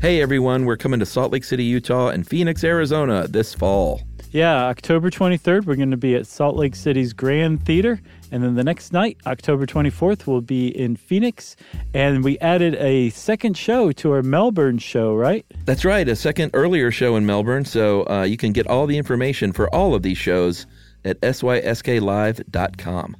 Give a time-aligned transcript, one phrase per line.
[0.00, 4.00] Hey everyone, we're coming to Salt Lake City, Utah and Phoenix, Arizona this fall.
[4.30, 8.00] Yeah, October 23rd, we're going to be at Salt Lake City's Grand Theater.
[8.32, 11.54] And then the next night, October 24th, we'll be in Phoenix.
[11.92, 15.44] And we added a second show to our Melbourne show, right?
[15.66, 17.66] That's right, a second earlier show in Melbourne.
[17.66, 20.66] So uh, you can get all the information for all of these shows
[21.04, 23.16] at sysklive.com.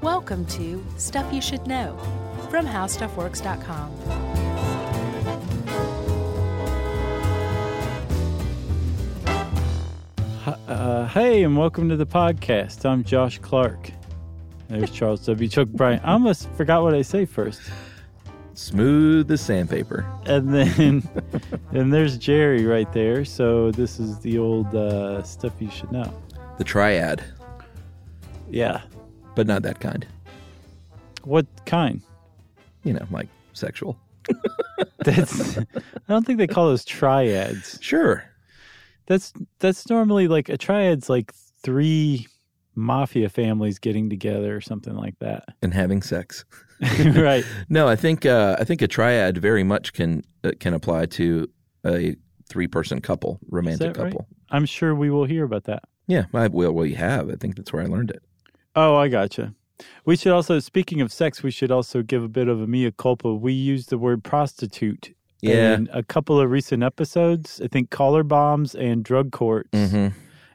[0.00, 1.98] Welcome to Stuff You Should Know
[2.50, 4.29] from HowStuffWorks.com.
[10.46, 12.84] Uh, hey, and welcome to the podcast.
[12.86, 13.90] I'm Josh Clark.
[14.68, 15.48] There's Charles W.
[15.48, 16.02] Chuck Bryant.
[16.04, 17.60] I almost forgot what I say first.
[18.54, 20.06] Smooth as sandpaper.
[20.24, 21.08] And then,
[21.72, 23.24] and there's Jerry right there.
[23.24, 26.10] So this is the old uh, stuff you should know.
[26.58, 27.22] The triad,
[28.50, 28.80] Yeah.
[29.34, 30.06] but not that kind.
[31.24, 32.00] What kind?
[32.84, 33.98] You know, like sexual.
[35.04, 35.58] That's.
[35.58, 35.64] I
[36.08, 37.78] don't think they call those triads.
[37.82, 38.24] Sure.
[39.10, 41.32] That's that's normally like a triad's like
[41.64, 42.28] three
[42.76, 45.46] mafia families getting together or something like that.
[45.62, 46.44] And having sex.
[47.04, 47.44] right.
[47.68, 51.50] No, I think uh, I think a triad very much can uh, can apply to
[51.84, 52.14] a
[52.48, 54.12] three person couple, romantic right?
[54.12, 54.28] couple.
[54.52, 55.82] I'm sure we will hear about that.
[56.06, 57.30] Yeah, I, well, well, you have.
[57.30, 58.22] I think that's where I learned it.
[58.76, 59.54] Oh, I gotcha.
[60.04, 62.92] We should also, speaking of sex, we should also give a bit of a mea
[62.96, 63.34] culpa.
[63.34, 65.74] We use the word prostitute Yeah.
[65.74, 67.60] in a couple of recent episodes.
[67.64, 69.70] I think collar bombs and drug courts.
[69.72, 70.08] hmm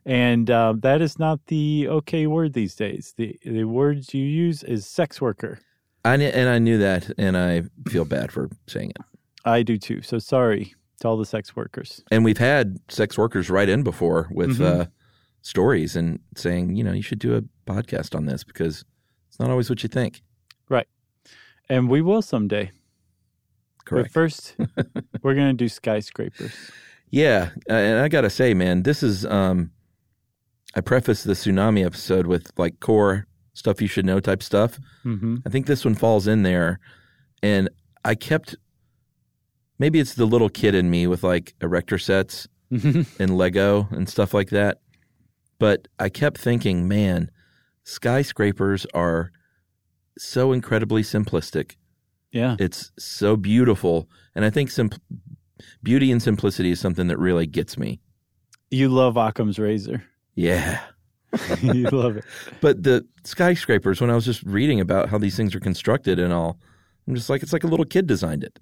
[0.05, 3.13] And um, that is not the okay word these days.
[3.17, 5.59] The the words you use is sex worker.
[6.03, 9.01] I kn- and I knew that, and I feel bad for saying it.
[9.45, 10.01] I do too.
[10.03, 12.03] So sorry to all the sex workers.
[12.11, 14.81] And we've had sex workers write in before with Mhm.
[14.81, 14.85] uh,
[15.41, 18.85] stories and saying, you know, you should do a podcast on this because
[19.27, 20.21] it's not always what you think.
[20.69, 20.87] Right.
[21.69, 22.71] And we will someday.
[23.85, 24.07] Correct.
[24.07, 24.55] But first,
[25.21, 26.53] we're going to do skyscrapers.
[27.11, 29.25] Yeah, uh, and I gotta say, man, this is.
[29.25, 29.71] Um,
[30.75, 34.79] I preface the tsunami episode with like core stuff you should know type stuff.
[35.03, 36.79] hmm I think this one falls in there,
[37.41, 37.69] and
[38.03, 38.55] I kept.
[39.77, 44.33] Maybe it's the little kid in me with like erector sets and Lego and stuff
[44.33, 44.79] like that,
[45.59, 47.29] but I kept thinking, man,
[47.83, 49.31] skyscrapers are
[50.17, 51.75] so incredibly simplistic.
[52.35, 52.55] Yeah.
[52.59, 55.01] It's so beautiful, and I think simp-
[55.81, 57.99] beauty and simplicity is something that really gets me.
[58.69, 60.03] You love Occam's razor.
[60.35, 60.81] Yeah.
[61.61, 62.25] you love it.
[62.61, 66.33] But the skyscrapers, when I was just reading about how these things are constructed and
[66.33, 66.59] all,
[67.07, 68.59] I'm just like, it's like a little kid designed it.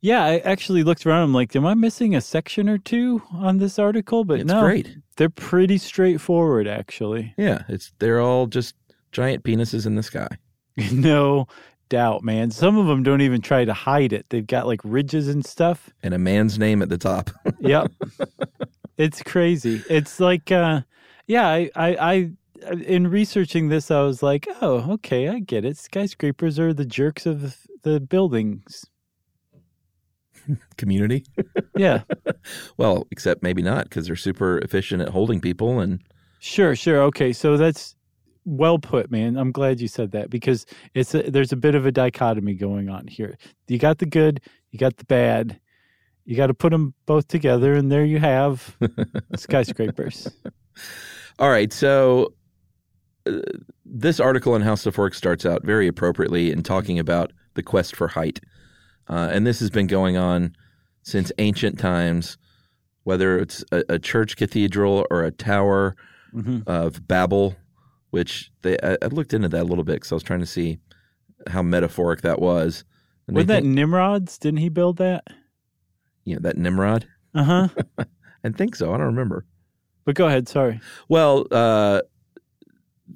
[0.00, 1.22] Yeah, I actually looked around.
[1.22, 4.24] I'm like, am I missing a section or two on this article?
[4.24, 4.96] But It's no, great.
[5.16, 7.34] they're pretty straightforward, actually.
[7.38, 8.74] Yeah, it's they're all just
[9.12, 10.28] giant penises in the sky.
[10.92, 11.46] no
[11.92, 12.50] doubt, man.
[12.50, 14.24] Some of them don't even try to hide it.
[14.30, 15.90] They've got like ridges and stuff.
[16.02, 17.30] and a man's name at the top.
[17.60, 17.92] Yep.
[18.96, 19.82] it's crazy.
[19.90, 20.80] It's like, uh,
[21.26, 22.32] yeah, I, I, I,
[22.86, 25.76] in researching this, I was like, oh, okay, I get it.
[25.76, 28.86] Skyscrapers are the jerks of the buildings.
[30.76, 31.24] Community.
[31.76, 32.02] Yeah.
[32.76, 36.00] Well, except maybe not because they're super efficient at holding people and
[36.38, 37.00] Sure, sure.
[37.04, 37.94] Okay, so that's
[38.44, 39.36] well put, man.
[39.36, 42.88] I'm glad you said that because it's a, there's a bit of a dichotomy going
[42.88, 43.36] on here.
[43.68, 45.60] You got the good, you got the bad.
[46.24, 48.76] You got to put them both together, and there you have
[49.36, 50.28] skyscrapers.
[51.38, 52.32] All right, so
[53.26, 53.40] uh,
[53.84, 58.40] this article on HowStuffWorks starts out very appropriately in talking about the quest for height,
[59.08, 60.54] uh, and this has been going on
[61.02, 62.38] since ancient times.
[63.04, 65.96] Whether it's a, a church cathedral or a tower
[66.30, 67.56] hmm of Babel,
[68.12, 70.46] which they I, I looked into that a little bit because I was trying to
[70.46, 70.78] see
[71.48, 72.84] how metaphoric that was.
[73.26, 74.38] And Wasn't that think- Nimrod's?
[74.38, 75.24] Didn't he build that?
[76.24, 77.06] you know that Nimrod?
[77.34, 77.68] Uh huh.
[78.44, 78.92] I think so.
[78.94, 79.44] I don't remember.
[80.04, 80.48] but go ahead.
[80.48, 80.80] Sorry.
[81.08, 82.02] Well, uh,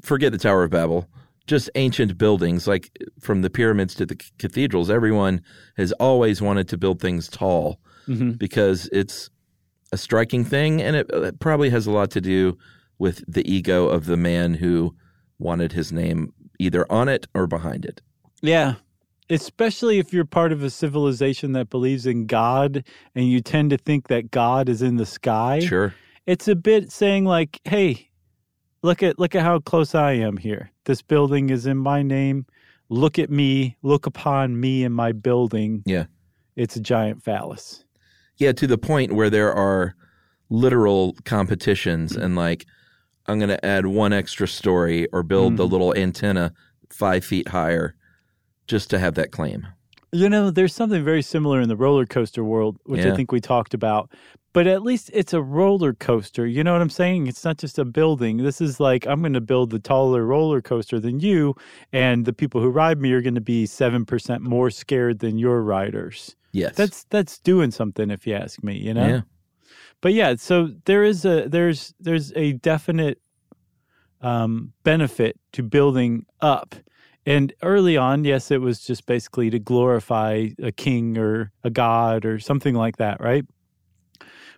[0.02, 1.08] forget the Tower of Babel.
[1.46, 2.90] Just ancient buildings, like
[3.20, 4.90] from the pyramids to the c- cathedrals.
[4.90, 5.40] Everyone
[5.76, 9.30] has always wanted to build things tall hmm because it's
[9.92, 12.58] a striking thing, and it, it probably has a lot to do
[12.98, 14.94] with the ego of the man who
[15.38, 18.00] wanted his name either on it or behind it.
[18.42, 18.74] Yeah.
[19.28, 22.84] Especially if you're part of a civilization that believes in God
[23.14, 25.60] and you tend to think that God is in the sky.
[25.60, 25.94] Sure.
[26.26, 28.10] it's a bit saying like, "Hey,
[28.82, 30.70] look at look at how close I am here.
[30.84, 32.46] This building is in my name.
[32.88, 33.76] Look at me.
[33.82, 36.06] Look upon me and my building." Yeah.
[36.54, 37.84] It's a giant phallus.
[38.36, 39.94] Yeah, to the point where there are
[40.50, 42.64] literal competitions and like
[43.28, 45.70] I'm going to add one extra story or build the Mhm.
[45.70, 46.52] little antenna
[46.90, 47.94] five feet higher
[48.66, 49.66] just to have that claim.
[50.12, 53.40] You know, there's something very similar in the roller coaster world, which I think we
[53.40, 54.10] talked about.
[54.52, 56.46] But at least it's a roller coaster.
[56.46, 57.26] You know what I'm saying?
[57.26, 58.38] It's not just a building.
[58.38, 61.54] This is like I'm going to build the taller roller coaster than you,
[61.92, 65.36] and the people who ride me are going to be seven percent more scared than
[65.38, 66.36] your riders.
[66.52, 66.74] Yes.
[66.76, 68.78] That's that's doing something, if you ask me.
[68.78, 69.06] You know.
[69.06, 69.20] yeah.
[70.00, 73.20] But yeah, so there is a there's there's a definite
[74.20, 76.74] um, benefit to building up.
[77.24, 82.24] And early on, yes, it was just basically to glorify a king or a god
[82.24, 83.44] or something like that, right?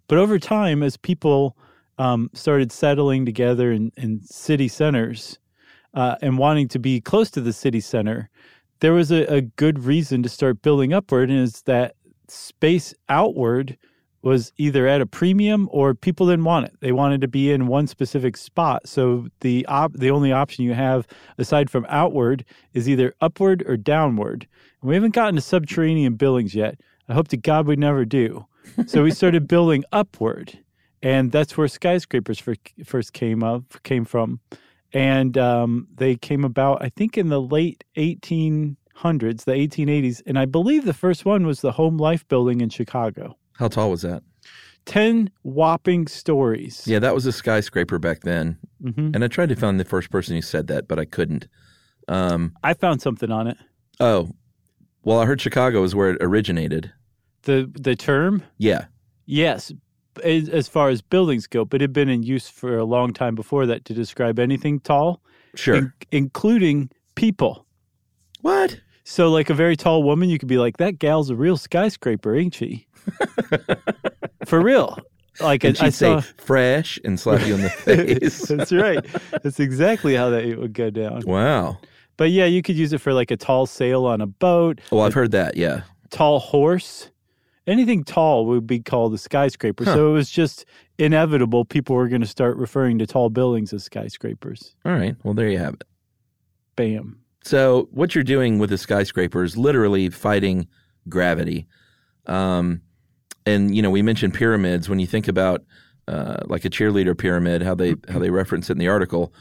[0.06, 1.56] But over time, as people
[1.96, 5.38] um, started settling together in, in city centers
[5.94, 8.28] uh, and wanting to be close to the city center,
[8.80, 11.94] there was a, a good reason to start building upward, and is that
[12.28, 13.78] space outward
[14.22, 16.74] was either at a premium or people didn't want it.
[16.80, 18.88] They wanted to be in one specific spot.
[18.88, 21.06] So the op- the only option you have
[21.38, 22.44] aside from outward
[22.74, 24.46] is either upward or downward.
[24.80, 26.80] And we haven't gotten to subterranean buildings yet.
[27.08, 28.46] I hope to God we never do.
[28.86, 30.58] So we started building upward,
[31.02, 32.54] and that's where skyscrapers fir-
[32.84, 34.40] first came up came from.
[34.92, 38.76] And um, they came about, I think, in the late 1800s,
[39.44, 43.36] the 1880s, and I believe the first one was the Home Life Building in Chicago.
[43.58, 44.22] How tall was that?
[44.86, 46.84] 10 whopping stories.
[46.86, 48.56] Yeah, that was a skyscraper back then.
[48.82, 51.46] hmm And I tried to find the first person who said that, but I couldn't.
[52.08, 53.56] Um, I found something on it.
[54.00, 54.30] oh,
[55.04, 56.92] well, I heard Chicago is where it originated.
[57.42, 58.86] The the term, Yeah.
[59.26, 59.72] yes,
[60.24, 63.12] as, as far as buildings go, but it had been in use for a long
[63.12, 65.22] time before that to describe anything tall,
[65.54, 65.76] Sure.
[65.76, 67.66] in- including people.
[68.42, 68.80] what?
[69.10, 72.36] So, like a very tall woman, you could be like, "That gal's a real skyscraper,
[72.36, 72.86] ain't she?"
[74.46, 74.98] for real.
[75.40, 76.20] Like And I, I say saw.
[76.36, 77.70] fresh and slap you in the
[78.20, 78.48] face.
[78.48, 79.04] That's right.
[79.42, 81.22] That's exactly how that would go down.
[81.26, 81.78] wow.
[82.16, 85.02] But yeah, you could use it for like a tall sail on a boat, Well,
[85.02, 85.56] I've heard that.
[85.56, 85.82] Yeah.
[86.10, 87.10] tall horse.
[87.68, 89.84] Anything tall would be called a skyscraper.
[89.84, 89.94] Huh.
[89.94, 90.64] So it was just
[90.98, 91.64] inevitable.
[91.64, 94.74] People were going to start referring to tall buildings as skyscrapers.
[94.84, 95.14] All right.
[95.22, 95.84] Well, there you have it.
[96.76, 97.20] Bam.
[97.44, 100.68] So what you're doing with the skyscraper is literally fighting
[101.08, 101.66] gravity.
[102.26, 102.82] Um,
[103.46, 104.88] and you know, we mentioned pyramids.
[104.88, 105.64] When you think about
[106.06, 109.32] uh, like a cheerleader pyramid, how they how they reference it in the article,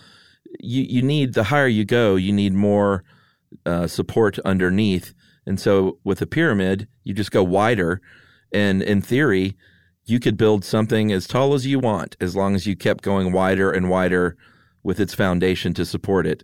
[0.59, 3.03] you you need the higher you go, you need more
[3.65, 5.13] uh, support underneath.
[5.45, 8.01] And so with a pyramid, you just go wider.
[8.51, 9.57] And in theory,
[10.05, 13.31] you could build something as tall as you want, as long as you kept going
[13.31, 14.37] wider and wider
[14.83, 16.43] with its foundation to support it.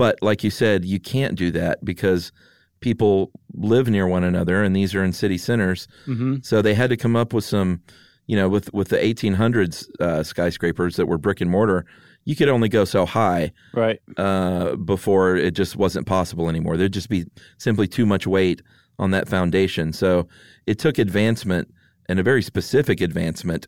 [0.00, 2.32] But like you said, you can't do that because
[2.80, 5.86] people live near one another, and these are in city centers.
[6.06, 7.82] hmm So they had to come up with some,
[8.26, 11.84] you know, with with the 1800s uh, skyscrapers that were brick and mortar.
[12.24, 13.98] You could only go so high Right.
[14.16, 16.76] uh, before it just wasn't possible anymore.
[16.76, 17.24] There'd just be
[17.58, 18.62] simply too much weight
[18.98, 19.92] on that foundation.
[19.92, 20.28] So
[20.66, 21.66] it took advancement
[22.08, 23.66] and a very specific advancement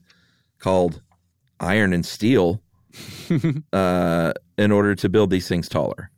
[0.59, 1.01] called
[1.61, 2.61] iron and steel
[3.73, 6.11] uh, in order to build these things taller.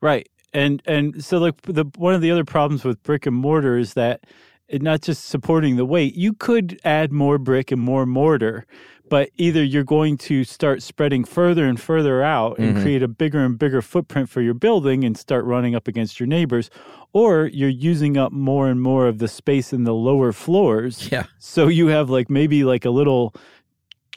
[0.00, 0.28] Right.
[0.52, 3.94] And and so like the one of the other problems with brick and mortar is
[3.94, 4.24] that
[4.68, 6.14] it not just supporting the weight.
[6.14, 8.66] You could add more brick and more mortar,
[9.08, 12.82] but either you're going to start spreading further and further out and Mhm.
[12.82, 16.26] create a bigger and bigger footprint for your building and start running up against your
[16.26, 16.70] neighbors,
[17.12, 20.96] or you're using up more and more of the space in the lower floors.
[21.12, 21.24] Yeah.
[21.38, 23.34] So you have like maybe like a little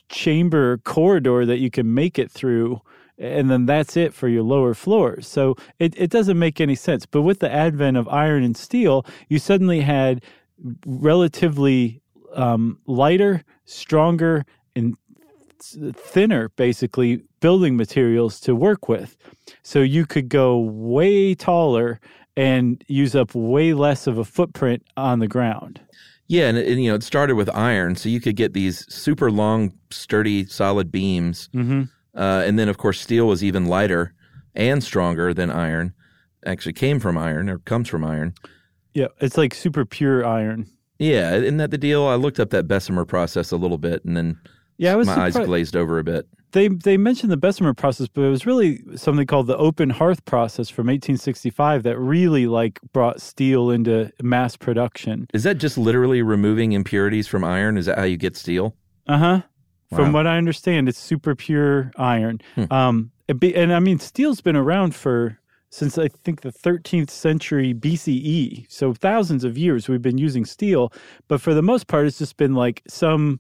[0.10, 2.80] chamber corridor that you can make it through
[3.18, 5.28] and then that's it for your lower floors.
[5.28, 7.06] So it, it doesn't make any sense.
[7.06, 10.24] But with the advent of iron and steel, you suddenly had
[10.86, 12.02] relatively
[12.34, 14.46] um, lighter, stronger,
[14.76, 14.96] and
[15.60, 19.18] thinner, basically, building materials to work with.
[19.64, 22.00] So you could go way taller
[22.38, 25.80] and use up way less of a footprint on the ground.
[26.28, 29.30] Yeah, and, and you know it started with iron, so you could get these super
[29.32, 31.84] long, sturdy, solid beams, Mm-hmm.
[32.16, 34.14] Uh, and then of course steel was even lighter
[34.56, 35.94] and stronger than iron.
[36.46, 38.34] Actually, came from iron or comes from iron.
[38.94, 40.70] Yeah, it's like super pure iron.
[41.00, 42.06] Yeah, isn't that the deal?
[42.06, 44.40] I looked up that Bessemer process a little bit, and then
[44.78, 46.28] Yeah, I was my eyes glazed over a bit.
[46.52, 50.24] They they mentioned the Bessemer process, but it was really something called the open hearth
[50.24, 55.28] process from 1865 that really like brought steel into mass production.
[55.34, 57.78] Is that just literally removing impurities from iron?
[57.78, 58.76] Is that how you get steel?
[59.08, 59.42] Uh huh.
[59.94, 62.42] From what I understand, it's super pure iron.
[62.56, 62.66] Hmm.
[62.72, 65.40] Um, be, and I mean, steel's been around for
[65.70, 70.92] since I think the 13th century BCE, so thousands of years we've been using steel.
[71.28, 73.40] But for the most part, it's just been like some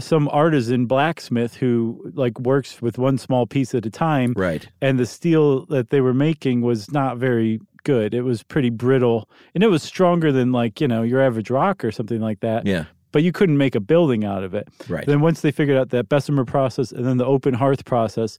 [0.00, 4.66] some artisan blacksmith who like works with one small piece at a time Right.
[4.82, 8.12] and the steel that they were making was not very good.
[8.12, 11.84] It was pretty brittle, and it was stronger than like you know your average rock
[11.84, 12.66] or something like that.
[12.66, 12.86] Yeah.
[13.12, 14.68] But you couldn't make a building out of it.
[14.88, 15.06] Right.
[15.06, 18.38] Then once they figured out that Bessemer process and then the open hearth process,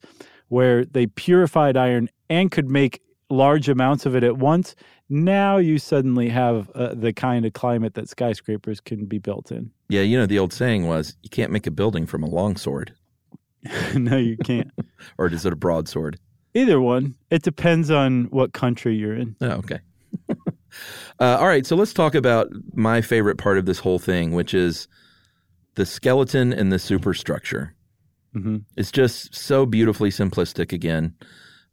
[0.49, 4.75] where they purified iron and could make large amounts of it at once,
[5.09, 9.71] now you suddenly have uh, the kind of climate that skyscrapers can be built in.
[9.89, 12.55] Yeah, you know the old saying was you can't make a building from a long
[12.57, 12.93] sword,
[13.95, 14.71] no, you can't.
[15.17, 16.19] or is it a broadsword?
[16.53, 17.15] Either one.
[17.29, 19.35] It depends on what country you're in.
[19.41, 19.79] Oh, okay.
[21.19, 24.53] uh, all right, so let's talk about my favorite part of this whole thing, which
[24.53, 24.87] is
[25.75, 27.75] the skeleton and the superstructure.
[28.33, 31.15] hmm It's just so beautifully simplistic again.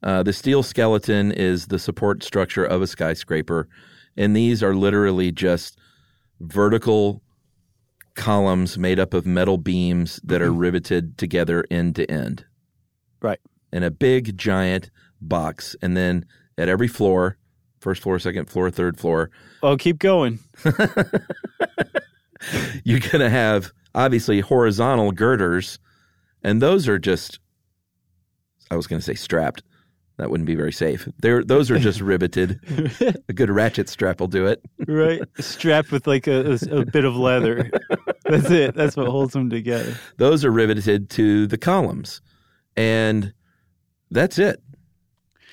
[0.02, 3.68] Uh, the steel skeleton is the support structure of a skyscraper,
[4.16, 5.78] and these are literally just
[6.40, 7.22] vertical
[8.14, 12.44] columns made up of metal beams that are riveted together end to end.
[13.20, 13.40] Right.
[13.72, 15.76] In a big, giant box.
[15.82, 16.24] And then
[16.58, 17.36] at every floor,
[17.80, 19.30] first floor, second floor, third floor,
[19.62, 20.38] Oh, keep going.
[22.84, 25.78] you're going to have obviously horizontal girders,
[26.42, 27.38] and those are just,
[28.70, 29.62] I was going to say strapped.
[30.18, 31.06] That wouldn't be very safe.
[31.20, 32.58] They're, those are just riveted.
[33.28, 34.62] A good ratchet strap will do it.
[34.86, 35.20] right?
[35.40, 37.70] Strapped with like a, a- a bit of leather.
[38.24, 38.74] That's it.
[38.74, 39.94] That's what holds them together.
[40.16, 42.22] Those are riveted to the columns,
[42.76, 43.34] and
[44.10, 44.62] that's it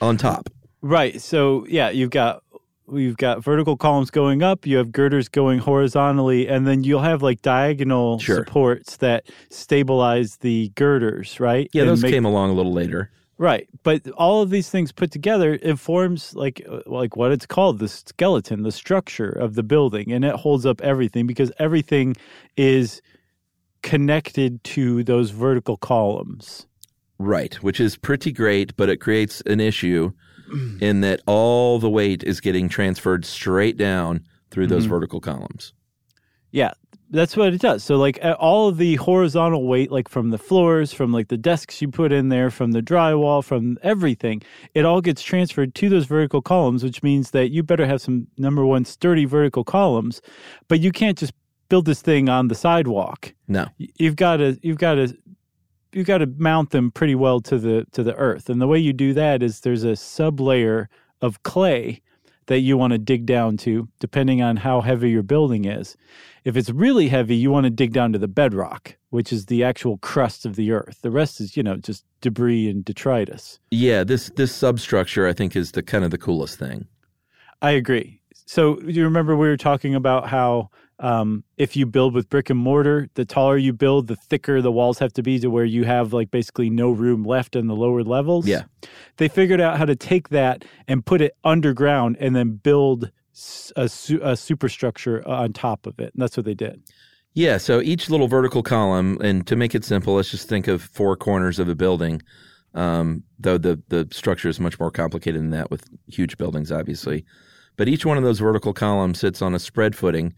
[0.01, 0.49] on top.
[0.83, 1.19] Right.
[1.21, 2.43] So yeah, you've got
[2.91, 7.23] you've got vertical columns going up, you have girders going horizontally, and then you'll have
[7.23, 8.43] like diagonal Sure.
[8.45, 11.69] supports that stabilize the girders, right?
[11.73, 13.09] Yeah, And those make- came along a little later.
[13.37, 13.67] right.
[13.83, 17.87] But all of these things put together, it forms like like what it's called, the
[17.87, 22.17] skeleton, the structure of the building, and it holds up everything because everything
[22.57, 23.01] is
[23.81, 26.67] connected to those vertical columns.
[27.19, 30.11] Right, which is pretty great, but it creates an issue
[30.81, 34.93] in that all the weight is getting transferred straight down through those mm-hmm.
[34.93, 35.73] vertical columns.
[36.51, 36.73] Yeah,
[37.13, 37.83] that's what it does.
[37.83, 41.81] So like all of the horizontal weight, like from the floors, from like the desks
[41.81, 44.41] you put in there, from the drywall, from everything,
[44.73, 48.27] it all gets transferred to those vertical columns, which means that you better have some
[48.37, 50.21] number one sturdy vertical columns,
[50.67, 51.33] but you can't just
[51.69, 53.33] build this thing on the sidewalk.
[53.47, 55.15] No, You've got to you've got to
[55.93, 58.49] you've got to mount them pretty well to the to the earth.
[58.49, 60.87] And the way you do that is there's a sublayer
[61.21, 62.01] of clay
[62.47, 65.95] that you want to dig down to depending on how heavy your building is.
[66.43, 69.63] If it's really heavy, you want to dig down to the bedrock, which is the
[69.63, 70.99] actual crust of the earth.
[71.01, 73.59] The rest is, you know, just debris and detritus.
[73.71, 76.87] yeah, this this substructure I think is the kind of the coolest thing.
[77.61, 78.19] I agree.
[78.45, 80.69] So you remember we were talking about how
[80.99, 84.71] um, if you build with brick and mortar, the taller you build, the thicker the
[84.71, 87.75] walls have to be to where you have like basically no room left in the
[87.75, 88.47] lower levels.
[88.47, 88.63] Yeah.
[89.17, 93.11] They figured out how to take that and put it underground and then build
[93.75, 96.13] a, su- a superstructure on top of it.
[96.13, 96.81] And that's what they did.
[97.33, 100.83] Yeah, so each little vertical column, and to make it simple, let's just think of
[100.83, 102.21] four corners of a building.
[102.75, 107.25] Um, though the the structure is much more complicated than that with huge buildings, obviously.
[107.75, 110.33] But each one of those vertical columns sits on a spread footing,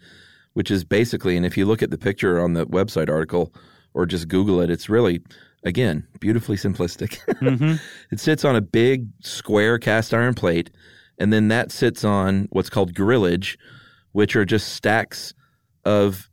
[0.56, 3.54] which is basically, and if you look at the picture on the website article
[3.94, 5.22] or just Google it, it's really,
[5.64, 7.20] again, beautifully simplistic.
[7.40, 7.80] Mhm.
[8.12, 10.70] it sits on a big square cast iron plate,
[11.20, 13.56] and then that sits on what's called grillage,
[14.12, 15.34] which are just stacks
[15.86, 16.30] of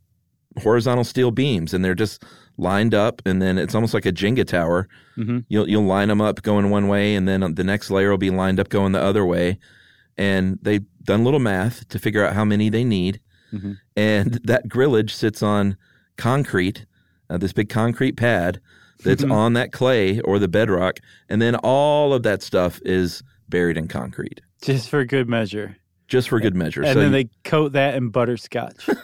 [0.61, 2.23] horizontal steel beams, and they're just
[2.57, 4.87] lined up, and then it's almost like a Jenga tower.
[5.17, 5.45] Mhm.
[5.47, 8.29] You'll you'll line them up going one way, and then the next layer will be
[8.29, 9.57] lined up going the other way.
[10.17, 13.19] And they've done a little math to figure out how many they need,
[13.53, 13.77] Mhm.
[13.95, 15.77] and that grillage sits on
[16.17, 16.85] concrete,
[17.29, 18.59] uh, this big concrete pad
[19.03, 23.77] that's on that clay or the bedrock, and then all of that stuff is buried
[23.77, 25.75] in concrete, Just for good measure.
[26.07, 26.81] just for good measure.
[26.83, 28.89] And so then you- they coat that in butterscotch.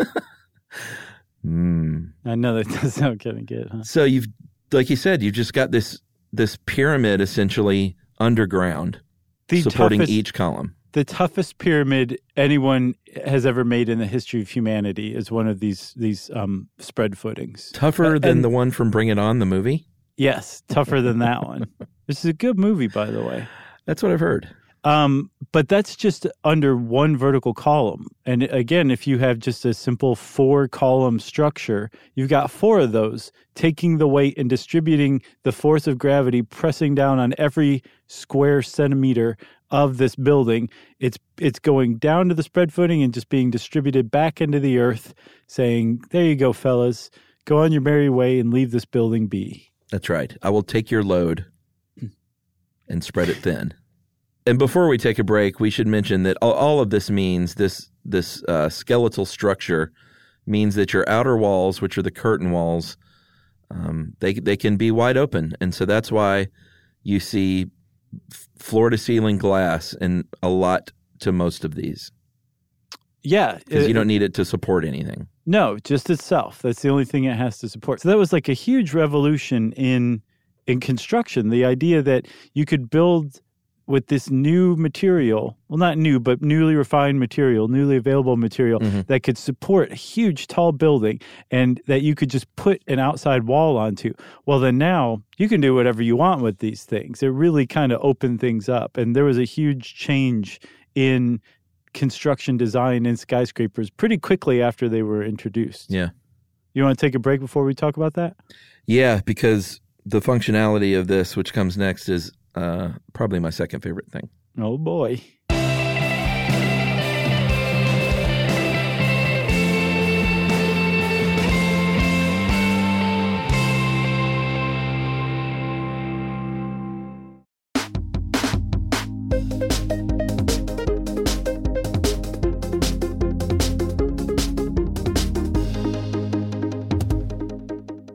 [1.45, 2.11] Mm.
[2.25, 3.83] I know that does sound kind of good, huh?
[3.83, 4.27] So you've,
[4.71, 6.01] like you said, you've just got this
[6.33, 8.99] this pyramid essentially underground
[9.47, 10.75] The supporting toughest- each column.
[10.93, 15.59] The toughest pyramid anyone has ever made in the history of humanity is one of
[15.59, 17.71] these these um, spread footings.
[17.73, 19.85] Tougher Uh, than and- the one from Bring It On, the movie.
[20.17, 21.67] Yes, tougher than that one.
[22.07, 23.47] This is a good movie, by the way.
[23.85, 24.49] That's what I've heard.
[24.83, 28.07] Um, but that's just under one vertical column.
[28.25, 32.93] And again, if you have just a simple four column structure, you've got four of
[32.93, 38.63] those taking the weight and distributing the force of gravity, pressing down on every square
[38.63, 39.37] centimeter
[39.71, 40.69] of this building.
[40.99, 44.79] It's it's going down to the spread footing and just being distributed back into the
[44.79, 45.13] earth,
[45.47, 47.09] saying, There you go, fellas.
[47.45, 49.71] Go on your merry way and leave this building be.
[49.91, 50.35] That's right.
[50.41, 51.45] I will take your load
[52.87, 53.73] and spread it thin.
[54.45, 57.55] and before we take a break, we should mention that all, all of this means
[57.55, 59.91] this this uh, skeletal structure
[60.45, 62.97] means that your outer walls, which are the curtain walls,
[63.71, 66.47] um, they they can be wide open, and so that's why
[67.03, 67.67] you see
[68.59, 72.11] floor to ceiling glass in a lot to most of these
[73.23, 75.27] Yeah, because you don't need it to support anything.
[75.45, 76.61] No, just itself.
[76.61, 78.01] That's the only thing it has to support.
[78.01, 80.21] So that was like a huge revolution in
[80.67, 81.49] in construction.
[81.49, 83.41] The idea that you could build
[83.89, 89.07] with this new material, well not new, but newly refined material, newly available material Mhm.
[89.07, 91.19] that could support a huge tall building
[91.49, 94.13] and that you could just put an outside wall onto.
[94.45, 97.23] Well then now you can do whatever you want with these things.
[97.23, 100.59] It really kind of opened things up and there was a huge change
[100.93, 101.41] in
[101.93, 105.89] construction design in skyscrapers pretty quickly after they were introduced.
[105.89, 106.09] Yeah.
[106.75, 108.35] You want to take a break before we talk about that?
[108.85, 114.11] Yeah, because the functionality of this, which comes next, is uh, probably my second favorite
[114.11, 114.29] thing.
[114.57, 115.21] Oh boy.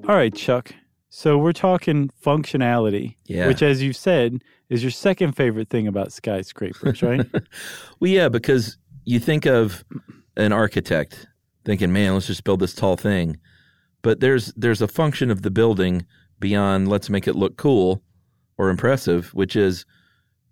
[0.06, 0.72] All right, Chuck.
[1.16, 3.46] So we're talking functionality, Yeah.
[3.46, 7.24] which, as you've said, is your second favorite thing about skyscrapers, right?
[8.00, 9.84] Well, yeah, because you think of
[10.36, 11.28] an architect
[11.64, 13.36] thinking, "Man, let's just build this tall thing,"
[14.02, 16.04] but there's there's a function of the building
[16.40, 18.02] beyond let's make it look cool
[18.58, 19.86] or impressive, which is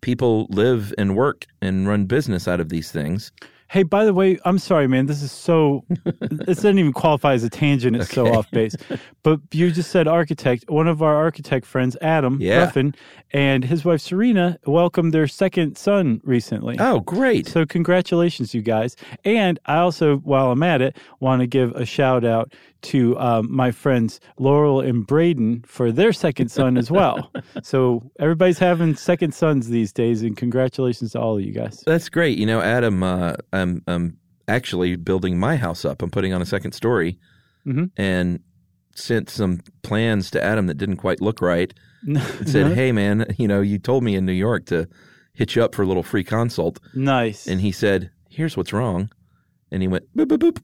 [0.01, 3.33] people live and work and run business out of these things.
[3.73, 5.07] Hey, by the way, I'm sorry, man.
[5.07, 5.83] This is so.
[6.21, 7.97] this doesn't even qualify as a tangent.
[7.97, 8.77] It's so off base.
[9.25, 10.65] But you just said architect.
[10.69, 12.65] One of our architect friends, Adam Yeah.
[12.65, 12.93] Ruffin,
[13.33, 16.77] and his wife Serena welcomed their second son recently.
[16.81, 17.47] Oh, great!
[17.47, 18.97] So congratulations, you guys.
[19.25, 22.53] And I also, while I'm at it, want to give a shout out
[22.83, 27.31] to um, my friends Laurel and Braden for their second son as well.
[27.63, 31.83] so everybody's having second sons these days, and congratulations to all of you guys.
[31.87, 32.37] That's great.
[32.39, 36.03] You know, Adam, uh, I'm, I'm actually building my house up.
[36.03, 37.19] I'm putting on a second story
[37.67, 37.91] Mhm.
[37.97, 38.41] and
[38.95, 41.73] sent some plans to Adam that didn't quite look right.
[42.07, 42.45] and Uh-huh.
[42.45, 44.89] said, "Hey, man, you know, you told me in New York to
[45.35, 47.47] hit you up for a little free consult." nice.
[47.47, 49.09] And he said, "Here's what's wrong,"
[49.71, 50.59] and he went boop boop boop,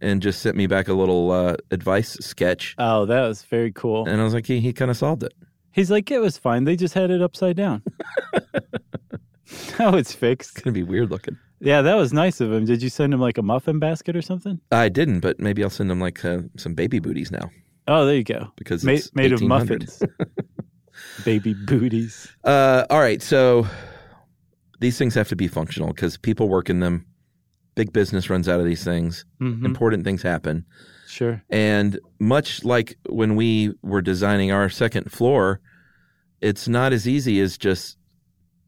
[0.00, 2.74] and just sent me back a little uh, advice sketch.
[2.78, 4.06] oh, that was very cool.
[4.08, 5.34] And I was like, he, he kind of solved it.
[5.72, 6.62] He's like, it was fine.
[6.64, 7.82] They just had it upside down.
[9.80, 10.52] oh, it's fixed.
[10.56, 11.36] It's gonna be weird looking.
[11.60, 12.64] Yeah, that was nice of him.
[12.64, 14.60] Did you send him like a muffin basket or something?
[14.70, 17.50] I didn't, but maybe I'll send him like uh, some baby booties now
[17.88, 18.48] Oh, there you go.
[18.56, 20.02] because Ma- it's made of muffins.
[21.24, 22.28] Baby booties.
[22.44, 23.66] Uh, all right, so
[24.80, 27.04] these things have to be functional because people work in them.
[27.74, 29.24] Big business runs out of these things.
[29.40, 29.64] Mhm.
[29.64, 30.64] Important things happen.
[31.08, 31.42] Sure.
[31.50, 35.60] And much like when we were designing our second floor,
[36.40, 37.96] it's not as easy as just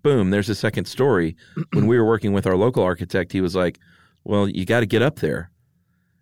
[0.06, 1.36] boom, there's a second story.
[1.72, 3.78] when we were working with our local architect, he was like,
[4.24, 5.50] "Well, you got to get up there."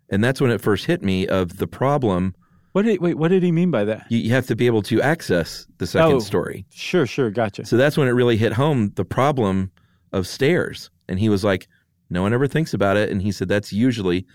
[0.09, 2.35] And that's when it first hit me of the problem.
[2.73, 3.17] What did wait?
[3.17, 4.05] What did he mean by that?
[4.09, 6.19] You, you have to be able to access the second Oh.
[6.19, 6.65] story.
[6.71, 7.65] Sure, sure, gotcha.
[7.65, 9.71] So that's when it really hit home the problem
[10.11, 10.89] of stairs.
[11.07, 11.67] And he was like,
[12.09, 13.09] no one ever thinks about it.
[13.11, 14.25] And he said that's usually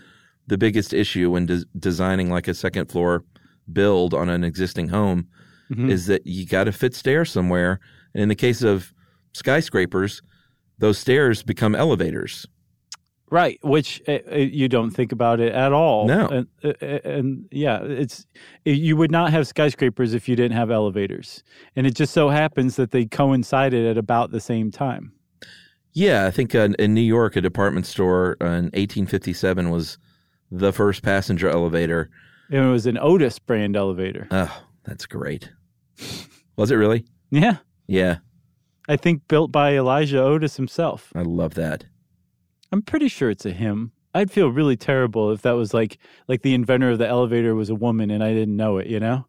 [0.47, 3.23] the biggest issue when des- designing like a second floor
[3.71, 5.27] build on an existing home
[5.71, 5.89] Mhm.
[5.89, 7.79] is that you got to fit stairs somewhere.
[8.13, 8.93] And in the case of
[9.33, 10.21] skyscrapers,
[10.79, 12.45] those stairs become elevators.
[13.29, 16.05] Right, which uh, you don't think about it at all.
[16.05, 16.27] No.
[16.27, 18.25] and, uh, and yeah, it's
[18.65, 21.41] you would not have skyscrapers if you didn't have elevators,
[21.77, 25.13] and it just so happens that they coincided at about the same time.
[25.93, 29.97] Yeah, I think uh, in New York, a department store uh, in 1857 was
[30.51, 32.09] the first passenger elevator.
[32.49, 34.27] And it was an Otis brand elevator.
[34.31, 35.51] Oh, that's great.
[36.55, 37.05] Was it really?
[37.33, 38.17] Yeah, Yeah,
[38.87, 41.11] I think built by Elijah Otis himself.
[41.15, 41.85] I love that.
[42.71, 43.91] I'm pretty sure it's a him.
[44.13, 47.69] I'd feel really terrible if that was like like the inventor of the elevator was
[47.69, 48.87] a woman and I didn't know it.
[48.87, 49.25] You know.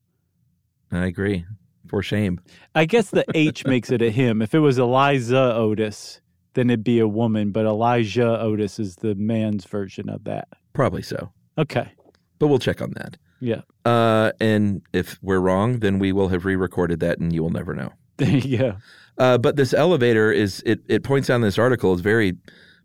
[0.90, 1.44] I agree.
[1.88, 2.40] For shame.
[2.74, 4.40] I guess the H makes it a him.
[4.42, 6.20] If it was Eliza Otis,
[6.54, 10.48] then it'd be a woman, but Elijah Otis is the man's version of that.
[10.72, 11.32] Probably so.
[11.58, 11.92] Okay.
[12.38, 13.18] But we'll check on that.
[13.40, 13.62] Yeah.
[13.84, 17.50] Uh, and if we're wrong, then we will have re recorded that and you will
[17.50, 17.92] never know.
[18.18, 18.76] There you go.
[19.18, 22.34] Uh, but this elevator is, it, it points out in this article, is very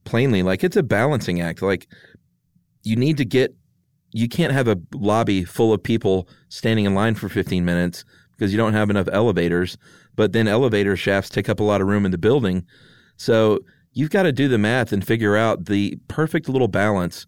[0.03, 1.61] plainly like it's a balancing act.
[1.61, 1.87] Like
[2.83, 3.55] you need to get,
[4.11, 8.51] you can't have a lobby full of people standing in line for 15 minutes because
[8.51, 9.77] you don't have enough elevators.
[10.15, 12.65] But then elevator shafts take up a lot of room in the building.
[13.17, 13.59] So
[13.93, 17.25] you've got to do the math and figure out the perfect little balance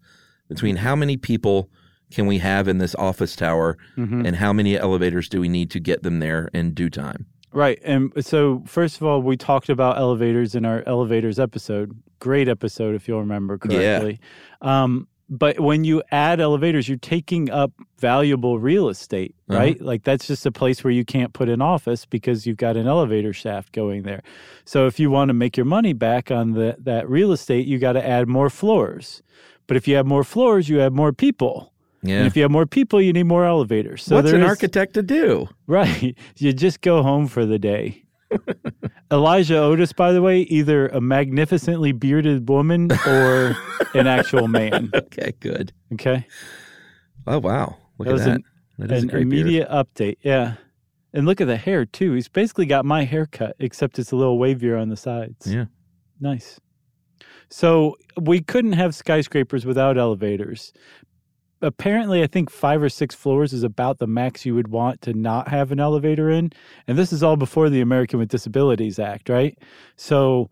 [0.48, 1.70] between how many people
[2.10, 4.26] can we have in this office tower Mm-hmm.
[4.26, 7.26] and how many elevators do we need to get them there in due time.
[7.52, 7.80] Right.
[7.82, 12.00] And so, first of all, we talked about elevators in our elevators episode.
[12.20, 14.20] Great episode, if you'll remember correctly.
[14.62, 19.58] Um, but when you add elevators, you're taking up valuable real estate, Uh-huh.
[19.58, 19.80] right?
[19.80, 22.86] Like that's just a place where you can't put an office because you've got an
[22.88, 24.22] elevator shaft going there.
[24.64, 27.78] So if you want to make your money back on the, that real estate, you
[27.78, 29.22] got to add more floors.
[29.68, 31.69] But if you have more floors, you have more people.
[32.02, 32.18] Yeah.
[32.18, 34.02] And if you have more people, you need more elevators.
[34.04, 35.48] So What's an is- architect to do?
[35.66, 36.16] Right.
[36.38, 38.04] You just go home for the day.
[39.12, 43.56] Elijah Otis, by the way, either a magnificently bearded woman or
[43.94, 44.90] an actual man.
[44.94, 45.72] Okay, good.
[45.94, 46.26] Okay.
[47.26, 48.34] Oh wow, look That at was that.
[48.36, 48.44] an-
[48.78, 49.40] that is An great beard.
[49.42, 50.16] immediate update.
[50.22, 50.54] Yeah.
[51.12, 52.12] And look at the hair, too.
[52.14, 55.46] He's basically got my haircut, except it's a little wavier on the sides.
[55.52, 55.64] Yeah.
[56.20, 56.58] Nice.
[57.50, 60.72] So we couldn't have skyscrapers without elevators.
[61.62, 65.12] Apparently, I think five or six floors is about the max you would want to
[65.12, 66.52] not have an elevator in.
[66.86, 69.58] And this is all before the American with Disabilities Act, right?
[69.96, 70.50] So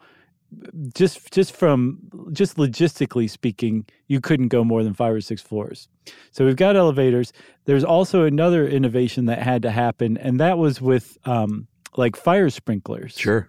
[0.95, 1.99] just just from
[2.33, 5.89] just logistically speaking, you couldn't go more than five or six floors.
[6.31, 7.33] So we've got elevators.
[7.65, 12.51] There's also another innovation that had to happen, and that was with um, like fire
[12.51, 13.49] sprinklers Sure.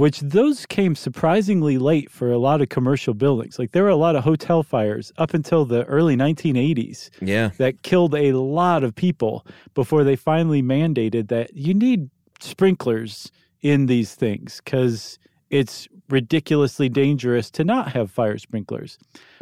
[0.00, 3.58] Which those came surprisingly late for a lot of commercial buildings.
[3.58, 7.50] Like there were a lot of hotel fires up until the early 1980s Yeah.
[7.58, 12.08] that killed a lot of people before they finally mandated that you need
[12.40, 15.18] sprinklers in these things because
[15.50, 18.98] it's ridiculously dangerous to not have fire sprinklers.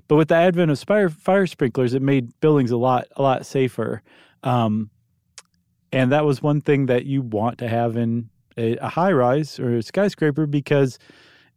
[0.08, 3.46] But with the advent of fire, fire sprinklers, it made buildings a lot a lot
[3.46, 4.02] safer.
[4.42, 4.90] Um,
[5.92, 9.58] and that was one thing that you want to have in a, a high rise
[9.58, 10.98] or a skyscraper because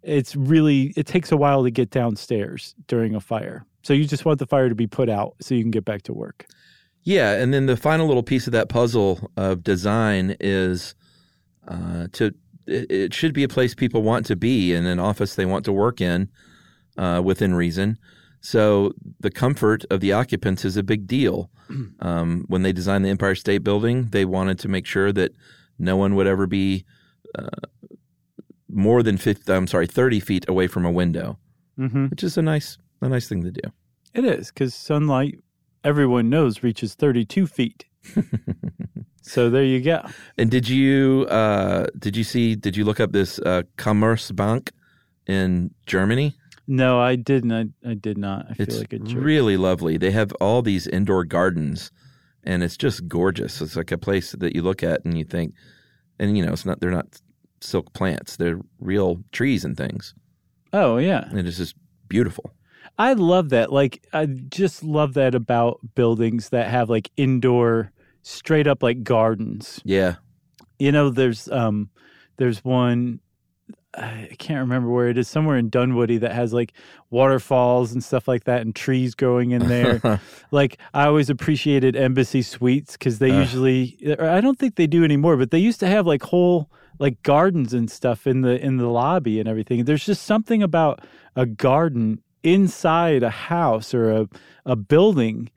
[0.03, 3.65] it's really it takes a while to get downstairs during a fire.
[3.83, 6.03] So you just want the fire to be put out so you can get back
[6.03, 6.45] to work.
[7.03, 10.93] Yeah, and then the final little piece of that puzzle of design is
[11.67, 12.33] uh, to
[12.67, 15.65] it, it should be a place people want to be and an office they want
[15.65, 16.29] to work in
[16.97, 17.97] uh, within reason.
[18.41, 21.49] So the comfort of the occupants is a big deal.
[22.01, 25.31] Um, when they designed the Empire State Building, they wanted to make sure that
[25.81, 26.85] no one would ever be
[27.37, 27.47] uh,
[28.69, 31.37] more than 50, I'm sorry, 30 feet away from a window,
[31.79, 32.07] Mm-hmm.
[32.07, 33.61] which is a nice a nice thing to do.
[34.13, 35.39] It is because sunlight,
[35.83, 37.85] everyone knows, reaches 32 feet.
[39.21, 40.05] so there you go.
[40.37, 44.69] And did you uh, did you see did you look up this uh, Commerzbank
[45.27, 46.35] in Germany?
[46.67, 47.51] No, I didn't.
[47.51, 48.45] I, I did not.
[48.49, 49.23] I It's feel like jerk.
[49.23, 49.97] really lovely.
[49.97, 51.91] They have all these indoor gardens,
[52.43, 53.61] and it's just gorgeous.
[53.61, 55.53] It's like a place that you look at and you think,
[56.19, 57.21] and you know, it's not they're not
[57.59, 60.13] silk plants; they're real trees and things.
[60.73, 61.27] oh, yeah.
[61.29, 61.75] And it's just
[62.07, 62.53] beautiful.
[62.97, 63.71] I love that.
[63.71, 69.81] Like, I just love that about buildings that have like indoor, straight up like gardens.
[69.83, 70.15] Yeah,
[70.79, 71.89] You know, there's um,
[72.37, 73.19] there's one.
[73.93, 75.27] I can't remember where it is.
[75.27, 76.73] Somewhere in Dunwoody that has like
[77.09, 80.21] waterfalls and stuff like that, and trees growing in there.
[80.51, 83.39] like I always appreciated Embassy Suites because they Ugh.
[83.39, 84.15] usually.
[84.19, 87.73] I don't think they do anymore, but they used to have like whole like gardens
[87.73, 89.83] and stuff in the in the lobby and everything.
[89.85, 91.01] There's just something about
[91.35, 94.29] a garden inside a house or a
[94.65, 95.49] a building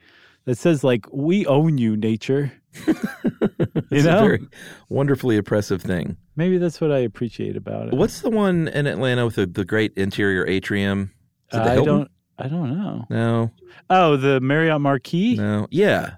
[0.44, 2.53] that says like we own you, nature.
[2.87, 4.18] it's know?
[4.18, 4.48] a very
[4.88, 6.16] wonderfully oppressive thing.
[6.37, 7.94] Maybe that's what I appreciate about it.
[7.94, 11.12] What's the one in Atlanta with the, the great interior atrium?
[11.51, 12.11] The I don't.
[12.38, 13.07] I don't know.
[13.11, 13.53] No,
[13.90, 15.68] Oh, the Marriott Marquis, no.
[15.70, 16.16] Yeah,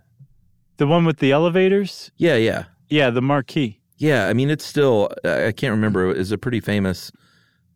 [0.79, 2.11] the one with the elevators.
[2.17, 2.65] yeah, yeah.
[2.89, 3.81] Yeah, the Marquis.
[3.99, 7.11] Yeah, I mean, it's still, I can't remember, is a pretty famous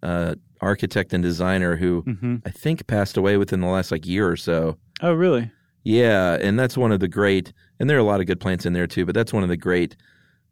[0.02, 4.28] uh, architect and designer who hmm I think passed away within the last like year
[4.30, 4.78] or so.
[5.02, 5.50] Oh, really?
[5.82, 8.64] Yeah, and that's one of the great, and there are a lot of good plants
[8.64, 9.96] in there too, but that's one of the great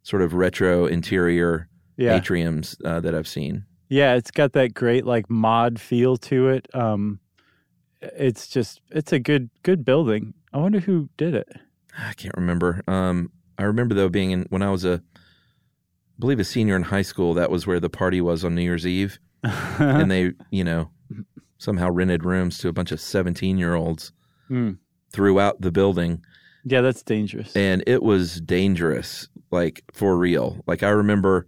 [0.02, 2.18] sort of retro interior Yeah.
[2.18, 3.64] atriums uh, that I've seen.
[3.90, 6.66] Yeah, it's got that great like mod feel to it.
[6.74, 7.20] Um
[8.00, 10.32] it's just it's a good good building.
[10.52, 11.48] I wonder who did it.
[11.98, 12.82] I can't remember.
[12.86, 15.18] Um, I remember though being in when I was a, I
[16.20, 17.34] believe a senior in high school.
[17.34, 20.90] That was where the party was on New Year's Eve, and they, you know,
[21.58, 24.12] somehow rented rooms to a bunch of seventeen-year-olds
[24.46, 24.72] Hmm.
[25.12, 26.22] throughout the building,
[26.64, 27.54] yeah, that's dangerous.
[27.56, 30.62] and it was dangerous, like for real.
[30.68, 31.46] Like I remember,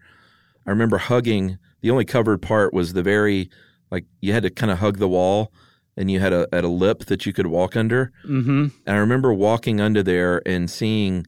[0.70, 1.58] I remember hugging.
[1.80, 3.50] The only covered part was the very,
[3.90, 5.52] like you had to kind of hug the wall,
[5.96, 8.12] and you had a at a lip that you could walk under.
[8.24, 8.68] mm-hmm.
[8.86, 11.26] And I remember walking under there and seeing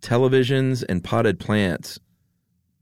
[0.00, 1.98] televisions and potted plants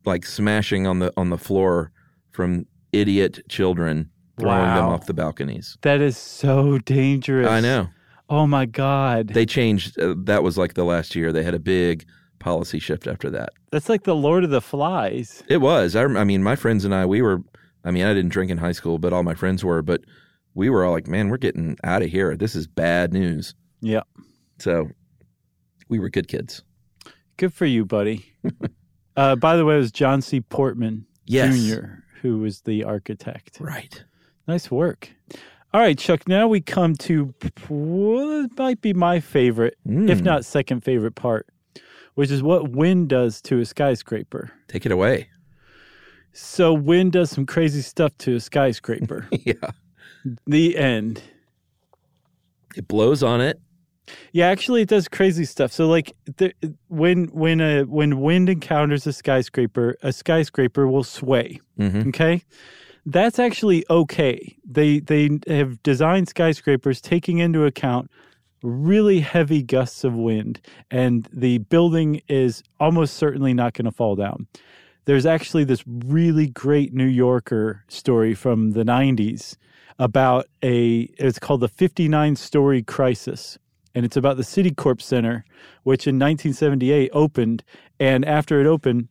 [0.05, 1.93] like smashing on the on the floor
[2.31, 5.79] from idiot children throwing them off the balconies.
[5.81, 7.49] That is so dangerous.
[7.49, 7.89] I know.
[8.29, 9.29] Oh my God.
[9.29, 9.99] They changed.
[9.99, 11.33] Uh, that was like the last year.
[11.33, 12.05] They had a big
[12.43, 13.51] policy shift after that.
[13.71, 15.43] That's like the Lord of the Flies.
[15.49, 15.97] It was.
[15.97, 17.41] I, I mean, my friends and I, we were.
[17.85, 19.83] I mean, I didn't drink in high school, but all my friends were.
[19.83, 20.03] But
[20.55, 22.37] we were all like, "Man, we're getting out of here.
[22.37, 24.03] This is bad news." Yeah.
[24.59, 24.89] So
[25.89, 26.63] we were good kids.
[27.39, 28.25] Good for you, buddy.
[29.17, 30.41] uh, by the way, it was John C.
[30.41, 31.57] Portman Yes.
[31.59, 31.85] Jr.,
[32.21, 33.59] who was the architect.
[33.61, 34.05] Right.
[34.47, 35.09] Nice work.
[35.75, 36.29] All right, Chuck.
[36.29, 37.33] Now we come to
[37.69, 40.25] what might be my favorite, if Mm.
[40.25, 41.47] not second favorite part,
[42.15, 44.51] which is what wind does to a skyscraper.
[44.69, 45.29] Take it away.
[46.33, 49.29] So, wind does some crazy stuff to a skyscraper.
[49.45, 49.71] yeah.
[50.47, 51.23] the end.
[52.75, 53.61] It blows on it.
[54.33, 55.73] Yeah, actually, it does crazy stuff.
[55.73, 56.55] So, like, the,
[56.89, 61.61] when when a when wind encounters a skyscraper, a skyscraper will sway.
[61.77, 62.43] hmm Okay,
[63.07, 64.57] that's actually okay.
[64.65, 68.11] They they have designed skyscrapers taking into account
[68.63, 74.17] really heavy gusts of wind, and the building is almost certainly not going to fall
[74.17, 74.47] down.
[75.05, 79.57] There's actually this really great New Yorker story from the 90s
[79.99, 83.59] about a it's called the 59 story crisis
[83.95, 85.45] and it's about the Citicorp Center
[85.83, 87.63] which in 1978 opened
[88.01, 89.09] and after it opened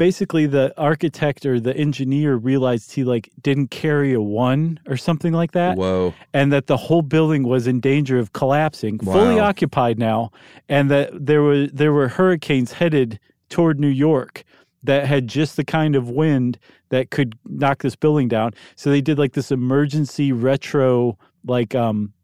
[0.00, 5.34] basically the architect or the engineer realized he like didn't carry a one or something
[5.34, 6.14] like that Whoa.
[6.32, 10.30] and that the whole building was in danger of collapsing, fully occupied now,
[10.70, 14.42] and that there were there were hurricanes headed toward New York
[14.84, 16.58] that had just the kind of wind
[16.88, 18.52] that could knock this building down.
[18.76, 22.14] So they did like this emergency retro like um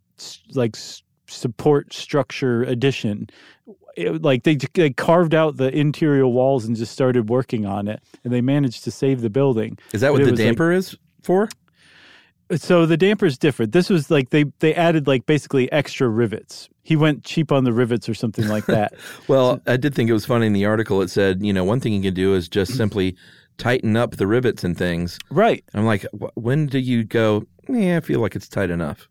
[0.54, 0.76] like
[1.28, 3.28] support structure addition.
[3.96, 8.02] It- like they, they carved out the interior walls and just started working on it,
[8.24, 9.78] and they managed to save the building.
[9.92, 11.48] Is that But what the was like- damper is for?
[12.54, 13.72] So the damper's different.
[13.72, 16.68] This was like they they added like basically extra rivets.
[16.84, 18.94] He went cheap on the rivets or something like that.
[19.28, 21.02] Well, I did think it was funny in the article.
[21.02, 23.16] It said, you know, one thing you can do is just simply
[23.58, 25.18] tighten up the rivets and things.
[25.30, 25.64] right.
[25.74, 27.44] I'm like, when do you go?
[27.68, 29.08] Yeah, I feel like it's tight enough.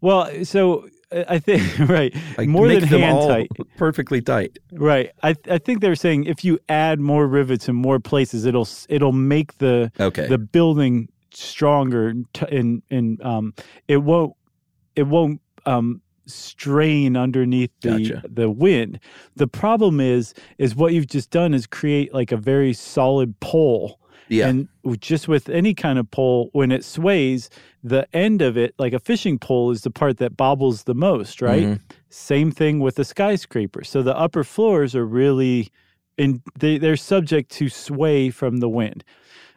[0.00, 3.50] Well, so I think right Like more make than them hand all tight.
[3.76, 4.58] perfectly tight.
[4.72, 5.10] Right.
[5.22, 9.12] I I think they're saying if you add more rivets in more places, it'll it'll
[9.12, 10.26] make the Okay.
[10.28, 13.54] the building stronger and and and um
[13.88, 14.34] it won't
[14.96, 18.22] it won't um strain underneath the Gotcha.
[18.28, 18.98] the wind.
[19.36, 23.99] The problem is is what you've just done is create like a very solid pole.
[24.30, 24.48] Yeah.
[24.48, 24.68] And
[25.00, 27.50] just with any kind of pole, when it sways,
[27.82, 31.42] the end of it, like a fishing pole, is the part that bobbles the most,
[31.42, 31.64] right?
[31.64, 31.80] Mhm.
[32.08, 33.84] Same thing with a skyscraper.
[33.84, 35.68] So the upper floors are really,
[36.16, 39.04] in they, they're subject to sway from the wind.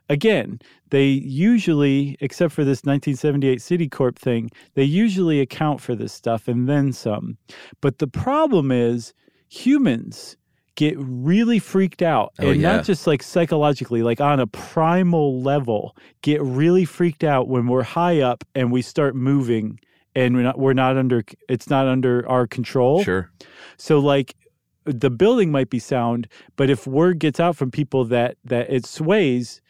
[0.09, 0.59] Again,
[0.89, 6.67] they usually, except for this 1978 Citicorp thing, they usually account for this stuff and
[6.67, 7.37] then some.
[7.79, 9.13] But the problem is
[9.49, 10.35] humans
[10.75, 12.77] get really freaked out Oh, and yeah.
[12.77, 17.83] not just like psychologically like on a primal level get really freaked out when we're
[17.83, 19.79] high up and we start moving
[20.15, 23.29] and we're not we're not under it's not under our control Sure.
[23.77, 24.35] so like
[24.85, 28.85] the building might be sound, but if word gets out from people that that it
[28.85, 29.61] sways,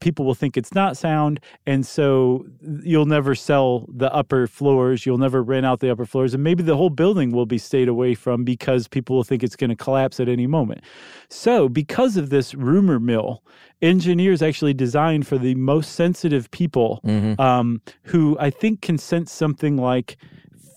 [0.00, 2.46] people will think it's not sound, and so
[2.82, 5.06] you'll never sell the upper floors.
[5.06, 7.88] You'll never rent out the upper floors, and maybe the whole building will be stayed
[7.88, 10.82] away from because people will think it's going to collapse at any moment.
[11.28, 13.42] So, because of this rumor mill,
[13.82, 19.30] engineers actually designed for the most sensitive people hmm um, who I think can sense
[19.30, 20.16] something like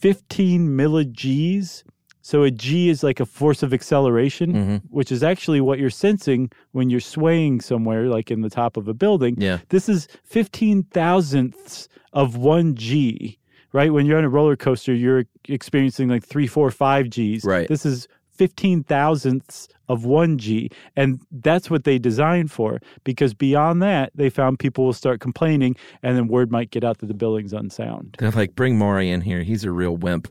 [0.02, 1.84] 15 millig's.
[2.30, 5.90] So a G is like a force of acceleration, hmm which is actually what you're
[5.90, 9.34] sensing when you're swaying somewhere, like in the top of a building.
[9.40, 9.58] Yeah.
[9.70, 13.40] This is 15 thousandths of one G,
[13.74, 13.92] right?
[13.92, 17.44] When you're on a roller coaster, you're experiencing like three, four, five Gs.
[17.44, 17.68] Right.
[17.68, 20.70] This is 15 thousandths of one G.
[20.96, 25.76] And that's what they designed for because beyond that, they found people will start complaining
[26.04, 28.18] and then word might get out that the building's unsound.
[28.20, 29.42] They're like, bring Maury in here.
[29.42, 30.28] He's a real wimp.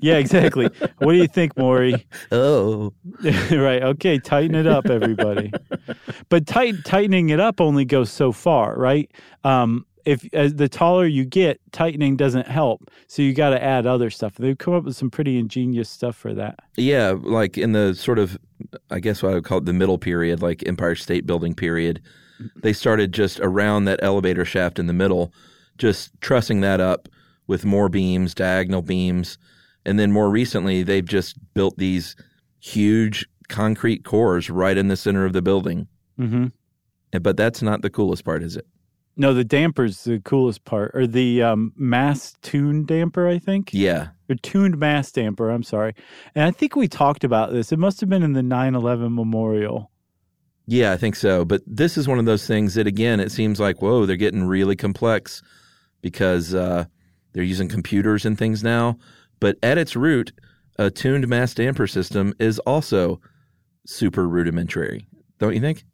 [0.00, 0.68] Yeah, exactly.
[0.98, 2.06] what do you think, Maury?
[2.32, 2.92] Oh.
[3.50, 3.82] right.
[3.82, 4.18] Okay.
[4.18, 5.52] Tighten it up, everybody.
[6.28, 9.10] but tight, tightening it up only goes so far, right?
[9.44, 12.90] Um, if as the taller you get, tightening doesn't help.
[13.06, 14.34] So you got to add other stuff.
[14.36, 16.60] They've come up with some pretty ingenious stuff for that.
[16.76, 18.38] Yeah, like in the sort of,
[18.90, 22.00] I guess what I would call it the middle period, like Empire State Building period,
[22.56, 25.32] they started just around that elevator shaft in the middle,
[25.78, 27.08] just trussing that up
[27.46, 29.38] with more beams, diagonal beams.
[29.84, 32.16] And then more recently, they've just built these
[32.60, 35.88] huge concrete cores right in the center of the building.
[36.16, 36.46] hmm
[37.20, 38.66] But that's not the coolest part, is it?
[39.16, 43.70] No, the damper's the coolest part, or the um, mass tuned damper, I think.
[43.72, 44.08] Yeah.
[44.30, 45.94] Or tuned mass damper, I'm sorry.
[46.34, 47.72] And I think we talked about this.
[47.72, 49.90] It must have been in the 9 11 memorial.
[50.66, 51.44] Yeah, I think so.
[51.44, 54.44] But this is one of those things that, again, it seems like, whoa, they're getting
[54.44, 55.42] really complex
[56.00, 56.84] because uh,
[57.32, 58.96] they're using computers and things now.
[59.40, 60.32] But at its root,
[60.78, 63.20] a tuned mass damper system is also
[63.86, 65.06] super rudimentary,
[65.38, 65.84] don't you think?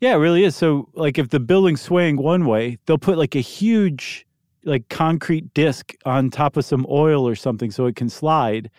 [0.00, 0.54] Yeah, it really is.
[0.56, 4.26] So, like, if the building's swaying one way, they'll put like a huge,
[4.64, 8.70] like, concrete disc on top of some oil or something so it can slide,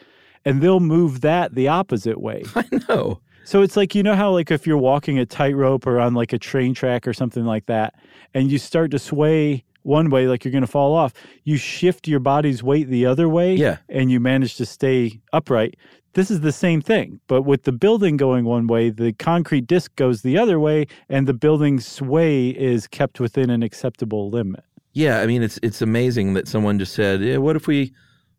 [0.44, 2.44] and they'll move that the opposite way.
[2.56, 3.22] I know.
[3.46, 6.34] So it's like you know how like if you're walking a tightrope or on like
[6.34, 7.94] a train track or something like that,
[8.34, 12.08] and you start to sway one way like you're going to fall off, you shift
[12.08, 13.78] your body's weight the other way, Yeah.
[13.89, 15.76] and you manage to stay upright.
[16.13, 19.93] This is the same thing, but with the building going one way, the concrete disc
[19.95, 24.63] goes the other way, and the building's sway is kept within an acceptable limit.
[24.93, 27.93] Yeah, I mean, it's it's amazing that someone just said, yeah, what if we,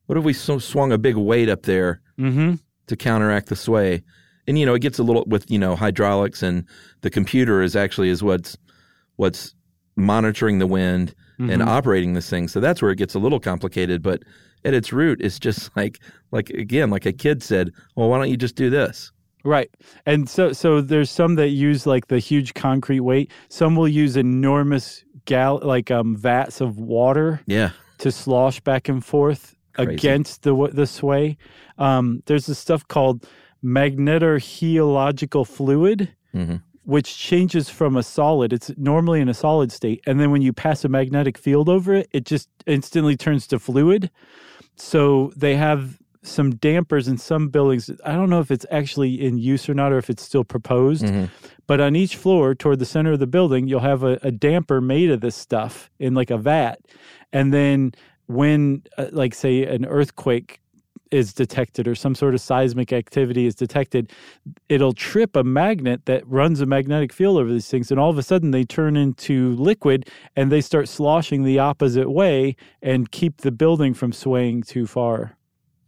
[0.07, 2.55] what if we swung a big weight up there Mm-hmm.
[2.87, 4.03] to counteract the sway?
[4.49, 6.65] And you know, it gets a little with you know hydraulics, and
[7.03, 8.57] the computer is actually is what's
[9.17, 9.55] what's
[9.97, 12.49] monitoring the wind and operating this thing.
[12.49, 14.03] So that's where it gets a little complicated.
[14.03, 14.23] But
[14.65, 18.31] at its root, it's just like like again, like a kid said, well, why don't
[18.31, 19.13] you just do this?
[19.45, 19.71] Right.
[20.07, 23.31] And so so there's some that use like the huge concrete weight.
[23.49, 29.05] Some will use enormous gal like um vats of water Yeah, to slosh back and
[29.05, 29.93] forth Crazy.
[29.95, 31.37] against the the sway.
[31.79, 33.27] Um there's this stuff called
[33.65, 36.63] magnetorheological fluid Mhm.
[36.87, 38.53] Which changes from a solid.
[38.53, 41.95] It's normally in a solid state and then when you pass a magnetic field over
[41.95, 44.11] it, it just instantly turns to fluid.
[44.77, 47.91] So they have some dampers in some buildings.
[48.05, 51.05] I don't know if it's actually in use or not, or if it's still proposed.
[51.05, 51.29] Mhm.
[51.67, 54.81] But on each floor, toward the center of the building, you'll have a, a damper
[54.81, 56.81] made of this stuff in like a vat.
[57.33, 57.93] And then
[58.27, 60.61] when, uh, like, say, an earthquake
[61.11, 64.13] is detected or some sort of seismic activity is detected,
[64.69, 67.91] it'll trip a magnet that runs a magnetic field over these things.
[67.91, 72.11] And all of a sudden, they turn into liquid and they start sloshing the opposite
[72.11, 75.37] way and keep the building from swaying too far,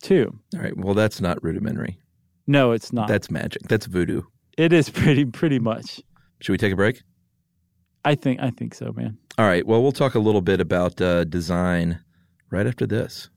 [0.01, 0.39] too.
[0.55, 0.77] all right.
[0.77, 1.99] Well, that's not rudimentary.
[2.47, 3.09] No, it's not.
[3.09, 3.63] That's magic.
[3.69, 4.23] That's voodoo.
[4.57, 6.01] it is pretty, pretty much.
[6.41, 7.03] Should we take a break?
[8.05, 9.19] I think, I think so, man.
[9.37, 9.67] All right.
[9.67, 12.01] Well, we'll talk a little bit about uh, design
[12.51, 13.29] right after this.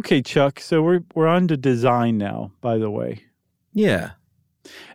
[0.00, 0.60] Okay, Chuck.
[0.60, 3.22] So we're we're on to design now, by the way.
[3.74, 4.12] Yeah.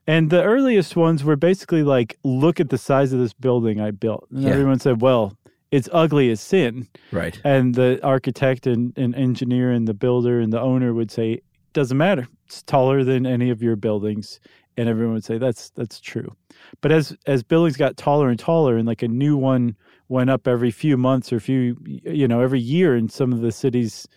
[0.07, 3.91] And the earliest ones were basically like, look at the size of this building I
[3.91, 4.27] built.
[4.31, 4.49] And Yeah.
[4.49, 5.37] everyone said, well,
[5.69, 6.87] it's ugly as sin.
[7.11, 7.39] Right.
[7.43, 11.41] And the architect and, and engineer and the builder and the owner would say,
[11.73, 12.27] doesn't matter.
[12.47, 14.39] It's taller than any of your buildings.
[14.77, 16.35] And everyone would say, that's that's true.
[16.81, 19.75] But as as buildings got taller and taller and like a new one
[20.09, 23.51] went up every few months or few you know, every year in some of the
[23.51, 24.07] cities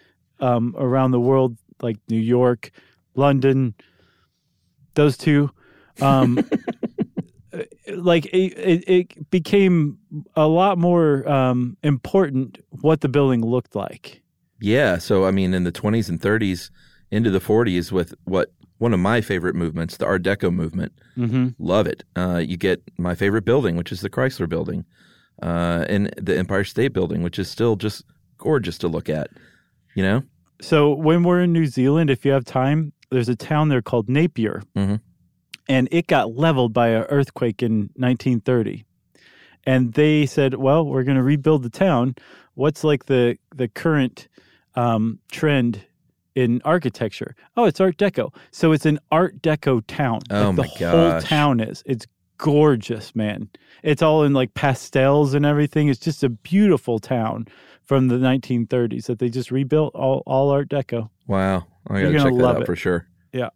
[0.40, 2.70] um, around the world, like New York,
[3.14, 3.74] London,
[4.94, 5.50] those two,
[6.00, 6.38] um,
[7.96, 9.98] like it, it, it became
[10.36, 14.22] a lot more um, important what the building looked like.
[14.60, 14.98] Yeah.
[14.98, 16.70] So, I mean, in the 20s and 30s
[17.10, 21.48] into the 40s, with what one of my favorite movements, the Art Deco movement, Mm-hmm.
[21.58, 22.04] love it.
[22.14, 24.84] Uh, you get my favorite building, which is the Chrysler building,
[25.42, 28.04] uh, and the Empire State Building, which is still just
[28.36, 29.28] gorgeous to look at.
[29.94, 30.22] You know?
[30.60, 34.08] So when we're in New Zealand, if you have time, there's a town there called
[34.08, 35.00] Napier, Mhm.
[35.68, 38.84] and it got leveled by an earthquake in 1930.
[39.64, 42.14] And they said, "Well, we're going to rebuild the town.
[42.54, 44.28] What's like the the current
[44.74, 45.82] um, trend
[46.34, 47.34] in architecture?
[47.56, 48.32] Oh, it's Art Deco.
[48.50, 50.20] So it's an Art Deco town.
[50.30, 51.82] Oh like my the whole town is.
[51.86, 52.06] It's
[52.38, 53.48] gorgeous, man.
[53.82, 55.88] It's all in like pastels and everything.
[55.88, 57.46] It's just a beautiful town
[57.84, 61.10] from the 1930s that they just rebuilt all all Art Deco.
[61.26, 61.66] Wow.
[61.88, 62.66] I got to gonna check that out it.
[62.66, 63.06] for sure.
[63.32, 63.50] Yeah.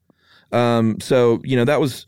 [0.53, 2.07] Um, so, you know, that was,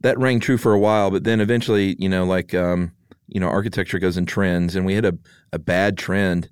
[0.00, 2.92] that rang true for a while, but then eventually, you know, like, um,
[3.28, 5.14] you know, architecture goes in trends, and we had a,
[5.52, 6.48] a bad trend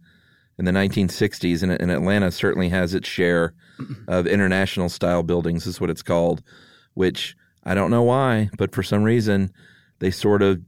[0.59, 3.55] in the 1960s, and, and Atlanta certainly has its share
[4.09, 6.43] of international style buildings, is what it's called,
[6.95, 9.51] which I don't know why, but for some reason
[10.01, 10.61] they sort of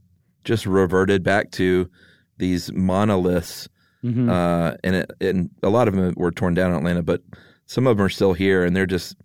[0.43, 1.89] just reverted back to
[2.37, 3.67] these monoliths
[4.03, 4.29] Mhm.
[4.29, 7.21] uh, and it, and a lot of them were torn down in Atlanta, but
[7.65, 9.15] some of them are still here, and they're just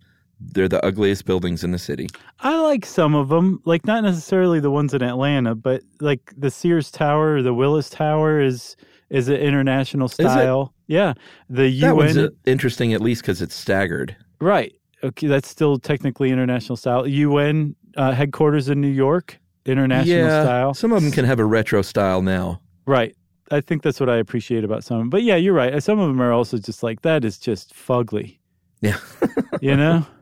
[0.51, 2.07] they're the ugliest buildings in the city.
[2.41, 6.51] I like some of them, like not necessarily the ones in Atlanta, but like the
[6.51, 8.75] Sears Tower, the Willis Tower is
[9.09, 10.73] is an international style.
[10.87, 11.13] Yeah,
[11.49, 14.15] the That one's UN interesting, at least because it's staggered.
[14.41, 14.73] right.
[15.03, 17.05] Okay, that's still technically international style.
[17.05, 20.73] UN uh, headquarters in New York, international yeah, style.
[20.73, 22.61] some of them can have a retro style now.
[22.85, 23.15] Right.
[23.51, 25.09] I think that's what I appreciate about some.
[25.09, 25.81] But yeah, you're right.
[25.83, 28.37] Some of them are also just like that is just fugly.
[28.81, 28.97] Yeah.
[29.61, 30.05] You know?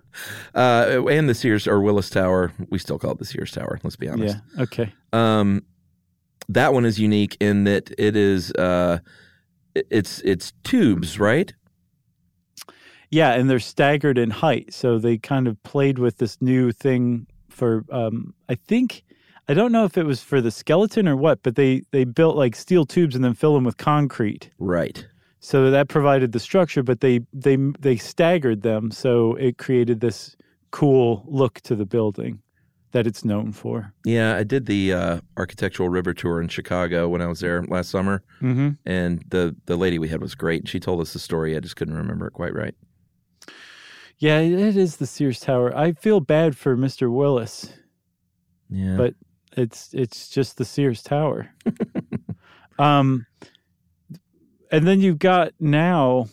[0.53, 3.79] Uh, and the Sears or Willis Tower, we still call it the Sears Tower.
[3.81, 4.35] Let's be honest.
[4.57, 4.63] yeah.
[4.63, 4.93] Okay.
[5.13, 5.63] Um,
[6.49, 8.99] that one is unique in that it is uh,
[9.73, 11.53] it's it's tubes, right?
[13.11, 17.27] Yeah, and they're staggered in height, so they kind of played with this new thing
[17.49, 17.83] for.
[17.91, 19.03] Um, I think
[19.49, 22.35] I don't know if it was for the skeleton or what, but they they built
[22.37, 24.49] like steel tubes and then fill them with concrete.
[24.59, 25.05] Right.
[25.41, 30.35] So that provided the structure, but they they they staggered them, so it created this
[30.71, 32.39] cool look to the building
[32.93, 33.93] that it's known for.
[34.05, 37.89] Yeah, I did the uh, architectural river tour in Chicago when I was there last
[37.89, 38.69] summer, Mm-hmm.
[38.85, 40.67] and the the lady we had was great.
[40.67, 41.57] She told us the story.
[41.57, 42.75] I just couldn't remember it quite right.
[44.21, 45.75] Yeah, it is the Sears Tower.
[45.75, 47.11] I feel bad for Mr.
[47.11, 47.73] Willis.
[48.69, 49.15] Yeah, But-
[49.57, 51.49] It's it's just the Sears Tower.
[52.79, 53.25] um,
[54.71, 56.27] and then you've got now,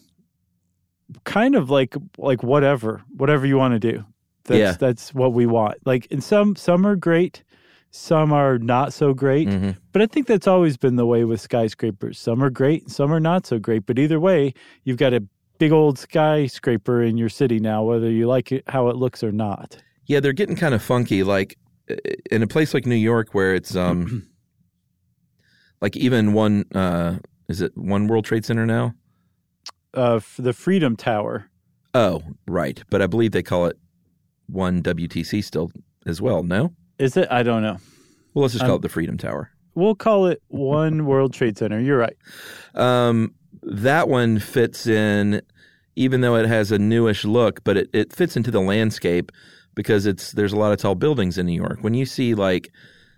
[1.24, 4.05] kind of like like whatever whatever you want to do.
[4.45, 4.72] That's, Yeah.
[4.78, 5.78] that's what we want.
[5.84, 7.43] Like, and some some are great,
[7.91, 9.49] some are not so great.
[9.49, 9.76] Mhm.
[9.93, 12.18] But I think that's always been the way with skyscrapers.
[12.20, 13.84] Some are great, some are not so great.
[13.86, 15.24] But either way, you've got a
[15.59, 19.32] big old skyscraper in your city now, whether you like it how it looks or
[19.32, 19.76] not.
[20.06, 21.22] yeah, they're getting kind of funky.
[21.22, 21.56] Like
[22.30, 24.28] in a place like New York, where it's um,
[25.80, 28.94] like even one uh, is it one World Trade Center now?
[29.94, 31.50] Uh, the Freedom Tower.
[31.94, 32.82] Oh, right.
[32.90, 33.78] But I believe they call it
[34.46, 35.70] one WTC still
[36.06, 36.42] as well.
[36.42, 36.74] No.
[36.98, 37.26] Is it?
[37.30, 37.78] I don't know.
[38.34, 39.50] Well, let's just call Um, it the Freedom Tower.
[39.74, 41.80] We'll call it One World Trade Center.
[41.80, 42.16] You're right.
[42.74, 45.42] Um, that one fits in,
[45.96, 49.32] even though it has a newish look, but it, it fits into the landscape
[49.74, 51.78] because it's there's a lot of tall buildings in New York.
[51.82, 52.70] When you see like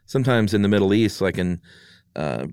[0.06, 1.60] sometimes in the Middle East, like in
[2.16, 2.46] uh,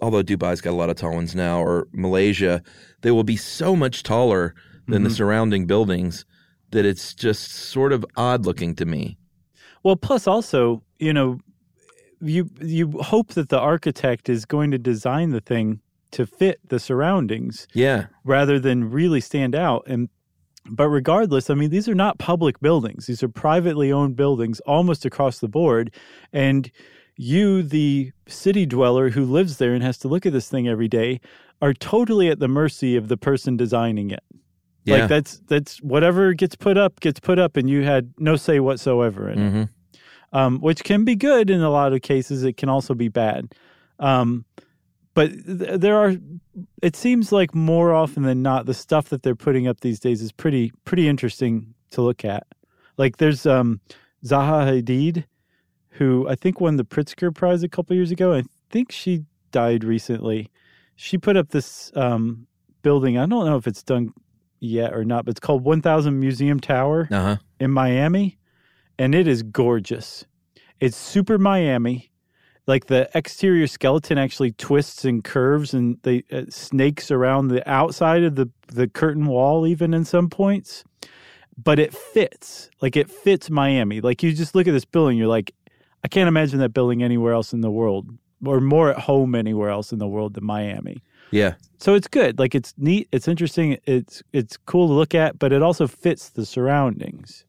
[0.00, 2.62] although Dubai's got a lot of tall ones now, or Malaysia,
[3.02, 4.54] they will be so much taller
[4.88, 5.16] than the Mhm.
[5.16, 6.24] surrounding buildings
[6.70, 9.18] that it's just sort of odd looking to me.
[9.82, 11.38] Well, plus also, you know,
[12.20, 15.80] you you hope that the architect is going to design the thing
[16.12, 19.84] to fit the surroundings Yeah, rather than really stand out.
[19.86, 20.08] And
[20.68, 25.04] but regardless, I mean, these are not public buildings; these are privately owned buildings, almost
[25.04, 25.92] across the board.
[26.32, 26.70] And
[27.16, 30.88] you, the city dweller who lives there and has to look at this thing every
[30.88, 31.20] day,
[31.62, 34.24] are totally at the mercy of the person designing it.
[34.84, 34.96] yeah.
[34.96, 38.60] Like that's that's whatever gets put up gets put up, and you had no say
[38.60, 39.62] whatsoever in it hmm
[40.32, 42.42] um, which can be good in a lot of cases.
[42.42, 43.54] It can also be bad.
[43.98, 44.44] Um,
[45.16, 46.14] but th- there are,
[46.82, 50.20] it seems like more often than not, the stuff that they're putting up these days
[50.22, 52.46] is pretty pretty interesting to look at.
[52.98, 53.80] Like there's um,
[54.24, 55.24] Zaha Hadid,
[55.90, 58.34] who I think won the Pritzker Prize a couple years ago.
[58.34, 60.50] I think she died recently.
[60.96, 62.46] She put up this um,
[62.82, 63.16] building.
[63.18, 64.12] I don't know if it's done
[64.60, 67.36] yet or not, but it's called 1000 Museum Tower Uh huh.
[67.60, 68.38] in Miami,
[68.98, 70.24] and it is gorgeous.
[70.80, 72.10] It's super Miami.
[72.66, 78.24] Like the exterior skeleton actually twists and curves, and they uh, snakes around the outside
[78.24, 80.84] of the the curtain wall, even in some points.
[81.56, 84.00] But it fits, like it fits Miami.
[84.00, 85.54] Like you just look at this building, you're like,
[86.04, 88.10] I can't imagine that building anywhere else in the world,
[88.44, 91.02] or more at home anywhere else in the world than Miami.
[91.30, 91.54] Yeah.
[91.78, 92.38] So it's good.
[92.38, 96.30] Like it's neat, it's interesting, it's it's cool to look at, but it also fits
[96.30, 97.44] the surroundings.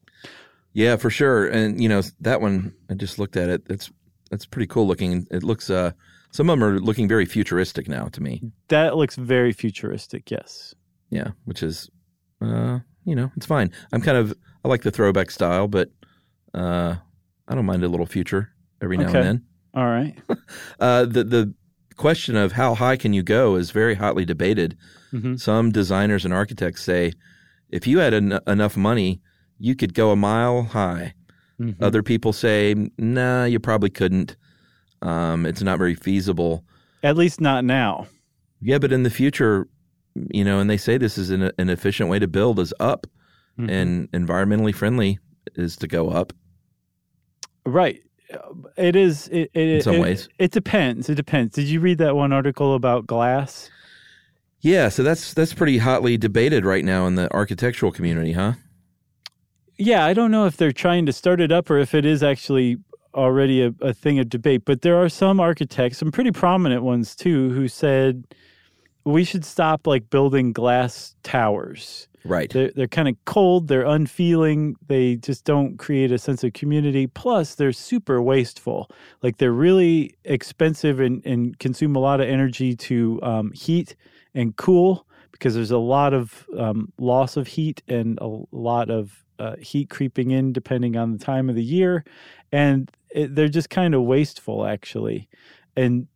[0.72, 1.46] Yeah, for sure.
[1.48, 3.62] And you know that one, I just looked at it.
[3.68, 3.90] It's
[4.30, 5.26] it's pretty cool looking.
[5.30, 5.70] It looks.
[5.70, 5.92] Uh,
[6.30, 8.42] some of them are looking very futuristic now to me.
[8.68, 10.74] That looks very futuristic, yes.
[11.10, 11.88] Yeah, which is,
[12.42, 13.70] uh, you know, it's fine.
[13.92, 15.90] I'm kind of I like the throwback style, but
[16.54, 16.96] uh,
[17.48, 18.50] I don't mind a little future
[18.82, 19.18] every now Okay.
[19.18, 19.44] and then.
[19.74, 20.16] All right.
[20.80, 21.54] Uh, the the
[21.96, 24.76] question of how high can you go is very hotly debated.
[25.10, 27.12] hmm Some designers and architects say
[27.70, 29.20] if you had en- enough money,
[29.58, 31.14] you could go a mile high.
[31.60, 31.82] Mm-hmm.
[31.82, 34.36] Other people say, nah, you probably couldn't.
[35.02, 36.64] Um, it's not very feasible.
[37.02, 38.06] At least not now.
[38.60, 39.68] Yeah, but in the future,
[40.32, 43.06] you know, and they say this is an, an efficient way to build is up,
[43.58, 43.70] Mhm.
[43.70, 45.18] and environmentally friendly
[45.56, 46.32] is to go up.
[47.64, 48.00] right.
[48.76, 49.26] It is.
[49.28, 50.28] It, it, In some it- ways.
[50.38, 51.08] it depends.
[51.08, 51.54] It depends.
[51.54, 53.70] Did you read that one article about glass?
[54.60, 58.52] Yeah, so that's that's pretty hotly debated right now in the architectural community, huh?
[59.78, 62.22] Yeah, I don't know if they're trying to start it up or if it is
[62.22, 62.78] actually
[63.14, 64.64] already a, a thing of debate.
[64.64, 68.24] But there are some architects, some pretty prominent ones too, who said
[69.04, 72.08] we should stop like building glass towers.
[72.24, 72.50] Right.
[72.50, 77.06] They're, they're kind of cold, they're unfeeling, they just don't create a sense of community.
[77.06, 78.90] Plus, they're super wasteful.
[79.22, 83.94] Like they're really expensive and, and consume a lot of energy to um, heat
[84.34, 89.24] and cool because there's a lot of um, loss of heat and a lot of
[89.38, 92.04] uh, heat creeping in depending on the time of the year.
[92.52, 95.28] And it, they're just kind of wasteful, actually.
[95.76, 96.08] And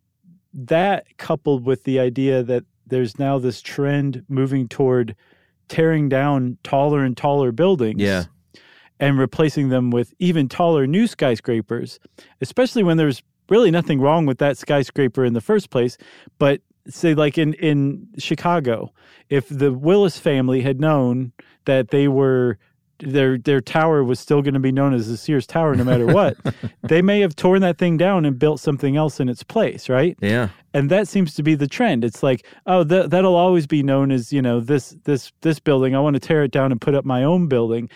[0.54, 5.16] that coupled with the idea that there's now this trend moving toward
[5.68, 8.00] tearing down taller and taller buildings.
[8.00, 8.24] Yeah.
[9.00, 11.98] And replacing them with even taller new skyscrapers,
[12.40, 15.98] especially when there's really nothing wrong with that skyscraper in the first place.
[16.38, 18.92] But say, like in, in Chicago,
[19.28, 21.32] if the Willis family had known
[21.64, 22.58] that they were
[23.02, 26.06] their their tower was still going to be known as the Sears Tower no matter
[26.06, 26.36] what,
[26.82, 30.16] they may have torn that thing down and built something else in its place, right?
[30.20, 30.48] Yeah.
[30.74, 34.10] and that seems to be the trend it's like oh th- that'll always be known
[34.10, 36.94] as you know this this this building i want to tear it down and put
[36.94, 37.90] up my own building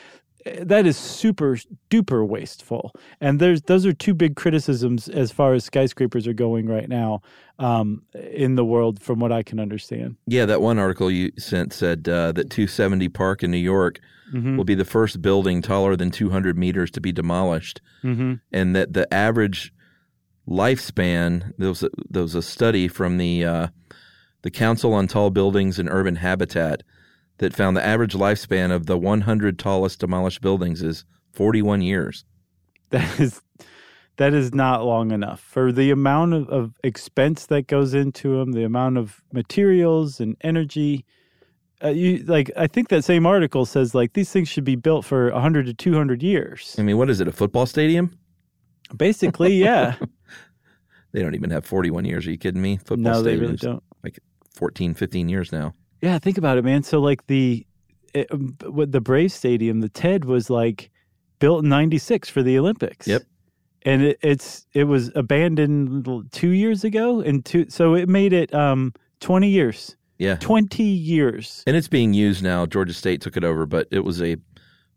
[0.63, 1.59] that is super
[1.91, 6.67] duper wasteful and there's those are two big criticisms as far as skyscrapers are going
[6.67, 7.21] right now
[7.59, 11.73] um, in the world from what i can understand Yeah, that one article you sent
[11.73, 14.01] said uh, that 270 Park in New York
[14.35, 14.57] Mm-hmm.
[14.57, 18.35] will be the first building taller than 200 meters to be demolished, mm-hmm.
[18.53, 19.73] and that the average
[20.49, 23.67] lifespan there was a, there was a study from the uh,
[24.43, 26.83] the Council on Tall Buildings and Urban Habitat
[27.39, 32.25] that found the average lifespan of the 100 tallest demolished buildings is 41 years.
[32.91, 33.43] that is
[34.17, 38.53] that is not long enough for the amount of, of expense that goes into them
[38.53, 41.05] the amount of materials and energy
[41.85, 45.05] uh, you like i think that same article says like these things should be built
[45.05, 47.29] for 100 to 200 years I mean, what is it?
[47.29, 48.17] A football stadium?
[48.97, 49.97] basically yeah
[51.13, 52.27] They don't even have 41 years.
[52.27, 52.77] Are you kidding me?
[52.77, 54.19] Football no they stadiums, really don't Like
[54.53, 55.73] 14, 15 years now.
[56.07, 57.67] Yeah think about it man so like the
[58.15, 60.91] it, um, with the brave stadium the ted was like
[61.39, 63.23] built in 96 for the olympics Yep.
[63.83, 68.53] and it, it's it was abandoned two years ago and two so it made it
[68.55, 70.37] um 20 years Yeah.
[70.37, 72.67] 20 years And it's being used now.
[72.67, 74.37] Georgia State took it over, but it was a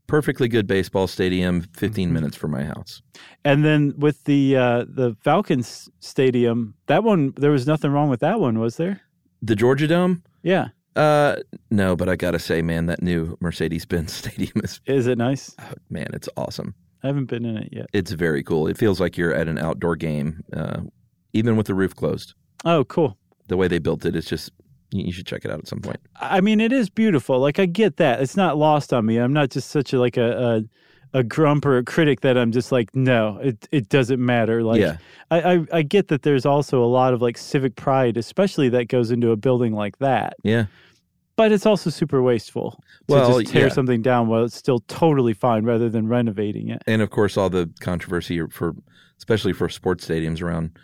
[0.08, 2.14] perfectly good baseball stadium, 15 Mm-hmm.
[2.14, 3.02] minutes from my house.
[3.46, 8.20] and then with the uh the falcons stadium that one there was nothing wrong with
[8.22, 8.96] that one was there
[9.42, 10.24] The Georgia Dome?
[10.44, 10.66] yeah
[10.96, 11.38] Uh,
[11.72, 15.18] no, but I got to say, man, that new Mercedes Benz Stadium is, is it
[15.18, 16.74] nice oh, man, it's awesome.
[17.04, 18.68] i haven't been in it yet It's very cool.
[18.68, 20.82] It feels like you're at an outdoor game, uh,
[21.34, 22.34] even with the roof closed.
[22.66, 23.18] oh cool
[23.48, 24.52] The way they built it, it's just,
[24.92, 26.00] you you should check it out at some point.
[26.16, 27.40] I mean, it is beautiful.
[27.40, 28.22] Like I get that.
[28.22, 29.18] It's not lost on me.
[29.18, 30.64] I'm not just such a like a
[31.14, 34.64] a, grump or a critic that I'm just like, no, it it doesn't matter.
[34.64, 34.98] Like Yeah.
[35.32, 38.86] I, I I get that there's also a lot of like civic pride, especially that
[38.90, 40.34] goes into a building like that.
[40.44, 40.66] Yeah.
[41.36, 42.72] But it's also super wasteful
[43.08, 43.74] to Well, just tear yeah.
[43.74, 46.82] something down while it's still totally fine rather than renovating it.
[46.86, 48.76] And of course, all the controversy for,
[49.18, 50.78] especially for sports stadiums around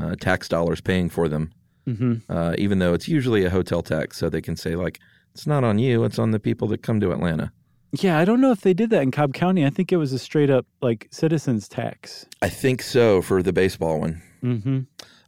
[0.00, 1.52] uh, tax dollars paying for them.
[1.86, 4.98] hmm uh, even though it's usually a hotel tax, so they can say like
[5.34, 7.52] it's not on you, it's on the people that come to Atlanta.
[7.92, 9.64] Yeah, I don't know if they did that in Cobb County.
[9.64, 12.26] I think it was a straight up like citizens tax.
[12.42, 14.22] I think so for the baseball one.
[14.40, 14.80] hmm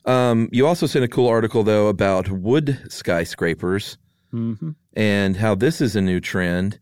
[0.05, 3.99] Um, you also sent a cool article though about wood skyscrapers
[4.31, 6.79] hmm and how this is a new trend,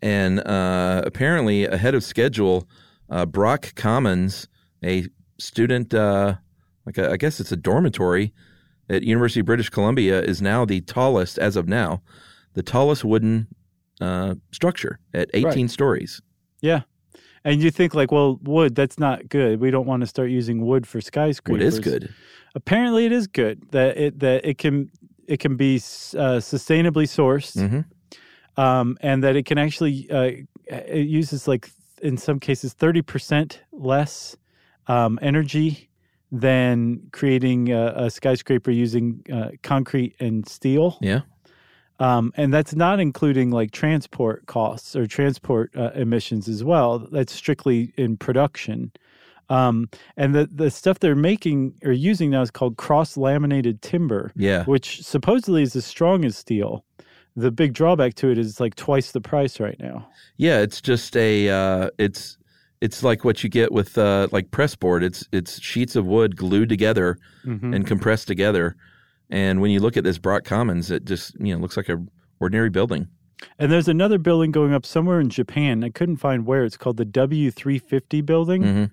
[0.00, 2.68] and uh, apparently ahead of schedule.
[3.08, 4.46] Uh, Brock Commons,
[4.84, 5.06] a
[5.38, 6.36] student, uh,
[6.86, 8.32] like a, I guess it's a dormitory
[8.88, 12.02] at University of British Columbia, is now the tallest as of now,
[12.54, 13.48] the tallest wooden
[14.00, 15.70] uh, structure at 18 Right.
[15.70, 16.20] stories.
[16.60, 16.82] Yeah.
[17.44, 19.60] And you think like, well, wood, that's not good.
[19.60, 21.60] We don't want to start using wood for skyscrapers.
[21.60, 22.14] Wood is good.
[22.54, 24.90] Apparently it is good that it that it can
[25.26, 27.80] it can be uh, sustainably sourced hmm
[28.56, 30.30] um, and that it can actually uh,
[30.66, 31.70] it uses like
[32.02, 34.36] in some cases 30% less
[34.86, 35.88] um, energy
[36.32, 40.98] than creating a, a skyscraper using uh, concrete and steel.
[41.00, 41.20] Yeah.
[42.00, 46.98] Um, and that's not including like transport costs or transport uh, emissions as well.
[46.98, 48.90] That's strictly in production.
[49.50, 54.32] Um, and the, the stuff they're making or using now is called cross laminated timber,
[54.36, 54.64] Yeah.
[54.64, 56.84] which supposedly is as strong as steel.
[57.36, 60.08] The big drawback to it is like twice the price right now.
[60.36, 60.60] Yeah.
[60.60, 62.38] It's just a, uh, it's,
[62.80, 65.02] it's like what you get with uh, like press board.
[65.02, 67.74] It's it's sheets of wood glued together Mhm.
[67.76, 68.74] and compressed together.
[69.30, 72.04] And when you look at this Brock Commons, it just you know looks like a
[72.40, 73.08] ordinary building.
[73.58, 75.82] And there's another building going up somewhere in Japan.
[75.82, 76.64] I couldn't find where.
[76.64, 78.84] It's called the W350 building, hmm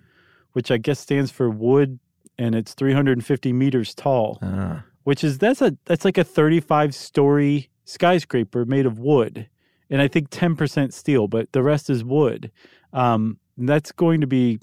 [0.54, 2.00] which I guess stands for wood,
[2.40, 4.40] and it's 350 meters tall.
[4.42, 4.84] Ah.
[5.04, 9.48] which is that's a that's like a 35 story skyscraper made of wood
[9.90, 12.52] and i think 10% steel but the rest is wood
[12.92, 14.60] um, that's going to be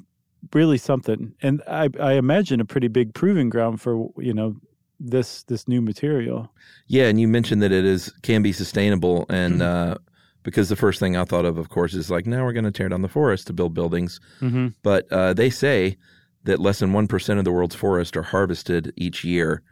[0.53, 4.57] really something and I, I imagine a pretty big proving ground for you know
[5.01, 6.51] this this new material
[6.87, 9.93] Yeah, and you mentioned that it is can be sustainable, and Mm-hmm.
[9.93, 9.95] uh,
[10.43, 12.71] because the first thing I thought of, of course, is like now we're going to
[12.71, 14.21] tear down the forest to build buildings.
[14.43, 14.69] mm-hmm.
[14.83, 15.97] But uh, they say
[16.45, 19.63] that less than one percent of the world's forests are harvested each year.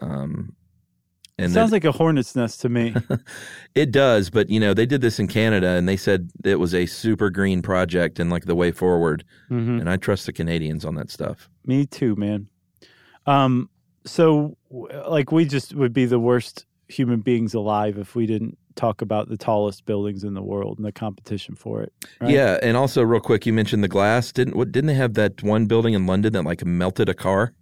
[0.00, 0.54] Um,
[1.38, 2.94] and sounds that- like a hornet's nest to me
[3.74, 6.74] it does, but you know they did this in Canada, and they said it was
[6.74, 9.24] a super green project and like the way forward.
[9.48, 11.48] hmm And I trust the Canadians on that stuff.
[11.66, 12.48] me too man
[13.26, 13.68] um
[14.04, 14.56] so
[15.06, 19.28] like we just would be the worst human beings alive if we didn't talk about
[19.28, 22.30] the tallest buildings in the world and the competition for it right?
[22.30, 24.32] Yeah, and also real quick, you mentioned the glass.
[24.32, 24.72] Didn't what?
[24.72, 27.52] Didn't they have that one building in London that like melted a car?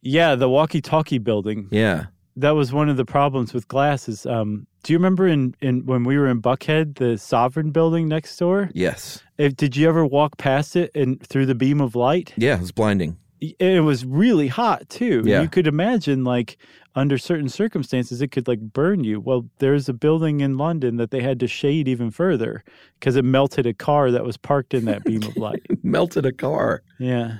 [0.00, 1.68] Yeah, the walkie-talkie building.
[1.70, 2.06] Yeah.
[2.34, 4.08] That was one of the problems with glass.
[4.08, 8.08] Is um, do you remember in, in when we were in Buckhead, the Sovereign building
[8.08, 8.70] next door?
[8.74, 9.22] Yes.
[9.38, 12.32] If, did you ever walk past it and through the beam of light?
[12.36, 13.18] Yeah, it was blinding.
[13.58, 15.22] It was really hot too.
[15.24, 15.42] Yeah.
[15.42, 16.58] You could imagine like
[16.94, 19.18] under certain circumstances it could like burn you.
[19.18, 22.62] Well, there's a building in London that they had to shade even further
[23.00, 25.62] because it melted a car that was parked in that beam of light.
[25.82, 26.82] melted a car.
[27.00, 27.38] Yeah.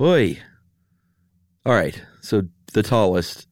[0.00, 0.38] Oi.
[1.64, 2.02] All right.
[2.22, 2.42] So
[2.72, 3.46] the tallest.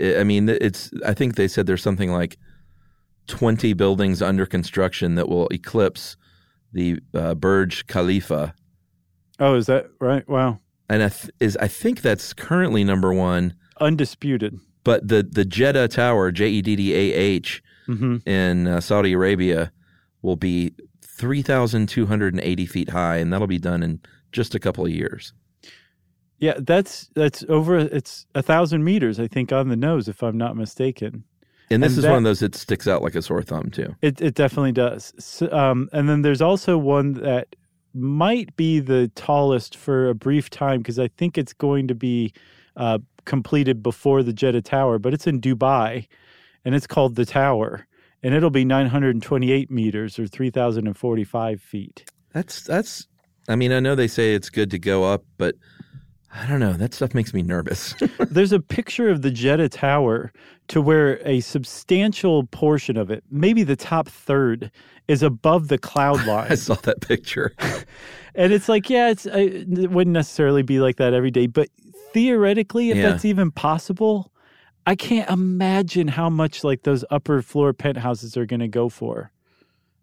[0.00, 0.90] I mean, it's.
[1.04, 2.36] I think they said there's something like
[3.26, 6.16] twenty buildings under construction that will eclipse
[6.72, 8.54] the uh, Burj Khalifa,
[9.38, 10.26] Oh, is that right?
[10.28, 10.60] Wow.
[10.88, 13.54] And I th- is I think that's currently number one.
[13.80, 14.58] Undisputed.
[14.84, 19.12] But the the Jeddah Tower, J E D D A H, hmm in uh, Saudi
[19.12, 19.72] Arabia,
[20.22, 20.72] will be
[21.02, 24.00] three thousand two hundred and eighty feet high, and that'll be done in
[24.32, 25.32] just a couple of years.
[26.38, 27.78] Yeah, that's that's over.
[27.78, 31.24] It's a thousand meters, I think, on the nose, if I'm not mistaken.
[31.70, 33.70] And this And is that- one of those that sticks out like a sore thumb
[33.70, 33.96] too.
[34.02, 35.12] It it definitely does.
[35.18, 37.56] So, um, and then there's also one that
[37.96, 42.32] might be the tallest for a brief time because I think it's going to be
[42.76, 46.06] uh, completed before the Jeddah Tower, but it's in Dubai,
[46.64, 47.86] and it's called the Tower,
[48.22, 52.10] and it'll be 928 meters or 3,045 feet.
[52.32, 53.06] That's that's.
[53.48, 55.54] I mean, I know they say it's good to go up, but
[56.34, 56.74] I don't know.
[56.74, 57.94] That stuff makes me nervous.
[58.30, 60.32] There's a picture of the Jeddah Tower
[60.68, 64.70] to where a substantial portion of it, maybe the top third,
[65.08, 66.52] is above the cloud line.
[66.52, 67.54] I saw that picture.
[68.34, 71.68] and it's like, yeah, it's uh, it wouldn't necessarily be like that every day, but
[72.12, 73.10] theoretically, if Yeah.
[73.10, 74.32] that's even possible,
[74.86, 79.30] I can't imagine how much like those upper floor penthouses are going to go for.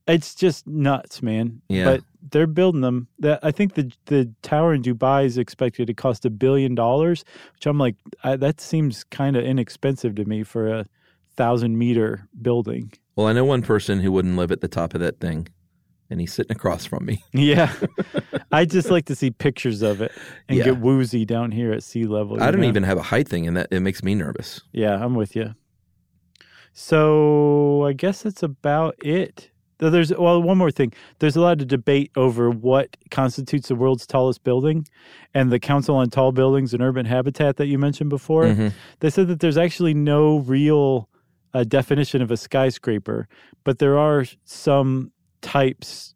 [0.08, 1.62] It's just nuts, man.
[1.70, 1.86] Yeah.
[1.86, 2.02] But
[2.32, 3.08] they're building them.
[3.20, 7.24] That I think the the tower in Dubai is expected to cost a billion dollars,
[7.54, 10.86] which I'm like, I, that seems kind of inexpensive to me for a
[11.36, 12.92] thousand meter building.
[13.16, 15.48] Well, I know one person who wouldn't live at the top of that thing,
[16.10, 17.24] and he's sitting across from me.
[17.34, 17.72] Yeah,
[18.52, 20.12] I just like to see pictures of it
[20.50, 20.66] and Yeah.
[20.66, 22.42] get woozy down here at sea level.
[22.44, 22.68] I don't know?
[22.68, 24.62] even have a height thing, and that it makes me nervous.
[24.74, 25.54] Yeah, I'm with you.
[26.74, 29.50] So I guess that's about it.
[29.84, 30.94] Though There's well, one more thing.
[31.20, 34.88] There's a lot of debate over what constitutes the world's tallest building,
[35.34, 38.46] and the Council on Tall Buildings and Urban Habitat that you mentioned before.
[38.46, 38.72] Mhm.
[39.02, 41.10] They said that there's actually no real
[41.54, 43.28] uh, definition of a skyscraper,
[43.66, 45.12] but there are some
[45.42, 46.16] types,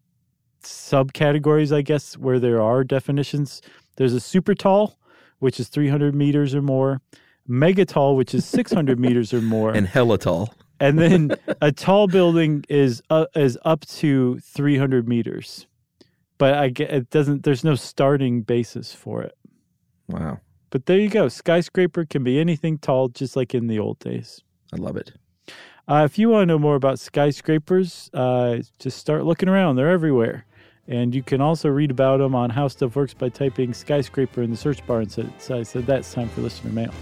[0.64, 3.62] subcategories, I guess, where there are definitions.
[3.98, 4.98] There's a super tall,
[5.40, 7.02] which is 300 meters or more,
[7.50, 10.54] megatall, which is 600 meters or more, And hella tall.
[10.80, 15.68] And then a tall building is uh, is up to 300 meters.
[16.38, 17.44] But I get it doesn't.
[17.44, 19.36] There's no starting basis for it.
[20.08, 21.28] Wow, But there you go.
[21.28, 24.42] Skyscraper can be anything tall, just like in the old days.
[24.72, 25.12] I love it.
[25.90, 29.76] Uh, if you want to know more about skyscrapers, uh, just start looking around.
[29.76, 30.46] They're everywhere.
[30.88, 34.86] And you can also read about them on HowStuffWorks by typing skyscraper in the search
[34.88, 35.02] bar.
[35.02, 36.94] And so, so I said that's time for listener mail.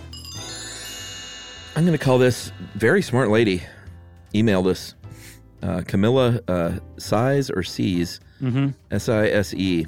[1.76, 3.64] I'm going to call this very smart lady.
[4.34, 4.96] Emailed us,
[5.62, 8.72] uh, Camilla uh, Size or Sees Mm-hmm.
[8.92, 9.88] S I S E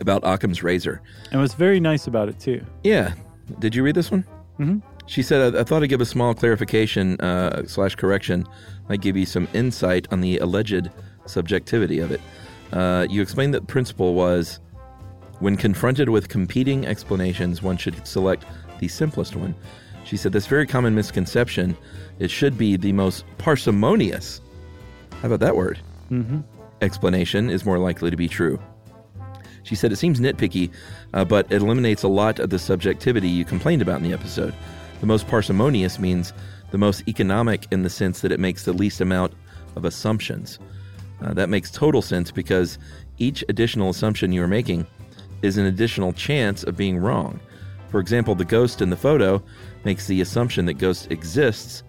[0.00, 1.02] about Occam's razor.
[1.30, 2.64] And was very nice about it, too.
[2.82, 3.12] Yeah,
[3.58, 4.24] did you read this one?
[4.58, 4.80] Mhm.
[5.06, 8.46] She said, I, I thought I'd give a small clarification uh, slash correction.
[8.88, 10.90] Might give you some insight on the alleged
[11.26, 12.20] subjectivity of it.
[12.72, 14.58] Uh, you explained that the principle was
[15.40, 18.46] when confronted with competing explanations, one should select
[18.80, 19.54] the simplest one.
[20.08, 21.76] She said, This very common misconception,
[22.18, 24.40] it should be the most parsimonious
[25.20, 25.78] How about that word?
[26.10, 26.40] Mm-hmm.
[26.80, 28.58] Explanation is more likely to be true.
[29.64, 30.72] She said it seems nitpicky,
[31.12, 34.54] uh, but it eliminates a lot of the subjectivity you complained about in the episode.
[35.00, 36.32] The most parsimonious means
[36.70, 39.34] the most economic in the sense that it makes the least amount
[39.76, 40.58] of assumptions.
[41.20, 42.78] Uh, that makes total sense because
[43.18, 44.86] each additional assumption you are making
[45.42, 47.38] is an additional chance of being wrong.
[47.90, 49.42] For example, the ghost in the photo
[49.88, 51.82] makes the assumption that ghost exists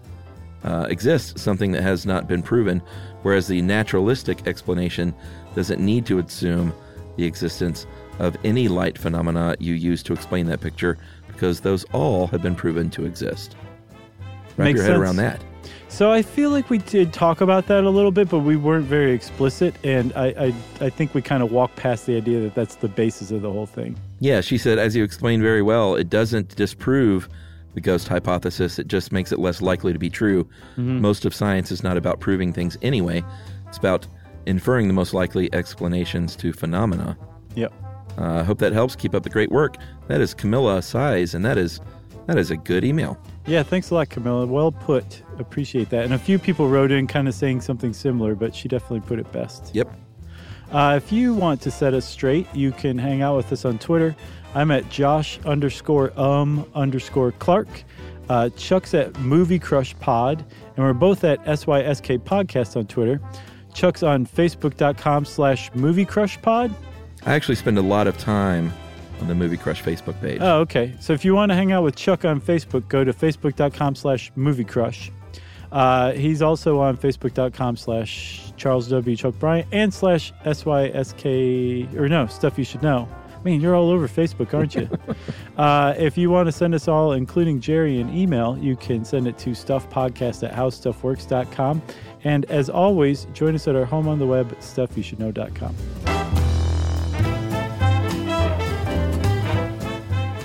[0.64, 2.80] uh, exists something that has not been proven,
[3.24, 5.14] whereas the naturalistic explanation
[5.54, 6.72] doesn't need to assume
[7.18, 7.86] the existence
[8.18, 10.96] of any light phenomena you use to explain that picture
[11.28, 13.54] because those all have been proven to exist.
[14.56, 15.02] Wrap Makes your head sense.
[15.02, 15.40] around that.
[15.88, 18.86] So I feel like we did talk about that a little bit, but we weren't
[18.86, 22.54] very explicit, and I I, I think we kind of walked past the idea that
[22.54, 23.98] that's the basis of the whole thing.
[24.20, 27.28] Yeah, she said, as you explained very well, it doesn't disprove
[27.74, 30.48] the ghost hypothesis, it just makes it less likely to be true.
[30.76, 33.24] Most of science is not about proving things anyway,
[33.68, 34.06] it's about
[34.46, 37.16] inferring the most likely explanations to phenomena.
[37.54, 37.72] Yep.
[38.18, 38.96] Uh, I hope that helps.
[38.96, 39.76] Keep up the great work.
[40.08, 41.80] That is Camilla Size, and that is
[42.26, 43.18] that is a good email.
[43.46, 44.46] Yeah, thanks a lot, Camilla.
[44.46, 45.22] Well put.
[45.38, 46.04] Appreciate that.
[46.04, 49.18] And a few people wrote in kind of saying something similar, but she definitely put
[49.18, 49.74] it best.
[49.74, 49.92] Yep.
[50.70, 53.78] Uh, if you want to set us straight, you can hang out with us on
[53.78, 54.14] Twitter.
[54.54, 57.68] I'm at Josh underscore um underscore Clark.
[58.28, 60.44] Uh, Chuck's at Movie Crush Pod,
[60.76, 63.20] and we're both at SYSK Podcast on Twitter.
[63.74, 66.74] Chuck's on Facebook.com slash Movie Crush Pod.
[67.26, 68.72] I actually spend a lot of time
[69.20, 70.38] on the Movie Crush Facebook page.
[70.40, 70.94] Oh, okay.
[71.00, 74.30] So if you want to hang out with Chuck on Facebook, go to facebook.com slash
[74.36, 75.10] movie crush.
[75.72, 79.16] Uh, he's also on facebook.com slash Charles W.
[79.16, 83.08] Chuck Bryant and slash SYSK, or no, stuff you should know.
[83.40, 84.86] I mean, you're all over Facebook, aren't you?
[85.56, 89.26] uh, if you want to send us all, including Jerry, an email, you can send
[89.26, 91.80] it to stuffpodcast at howstuffworks.com.
[92.24, 95.74] And as always, join us at our home on the web, stuffyoushouldknow.com.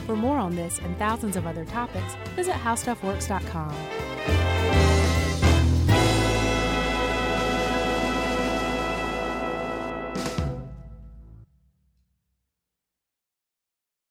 [0.06, 4.64] For more on this and thousands of other topics, visit howstuffworks.com.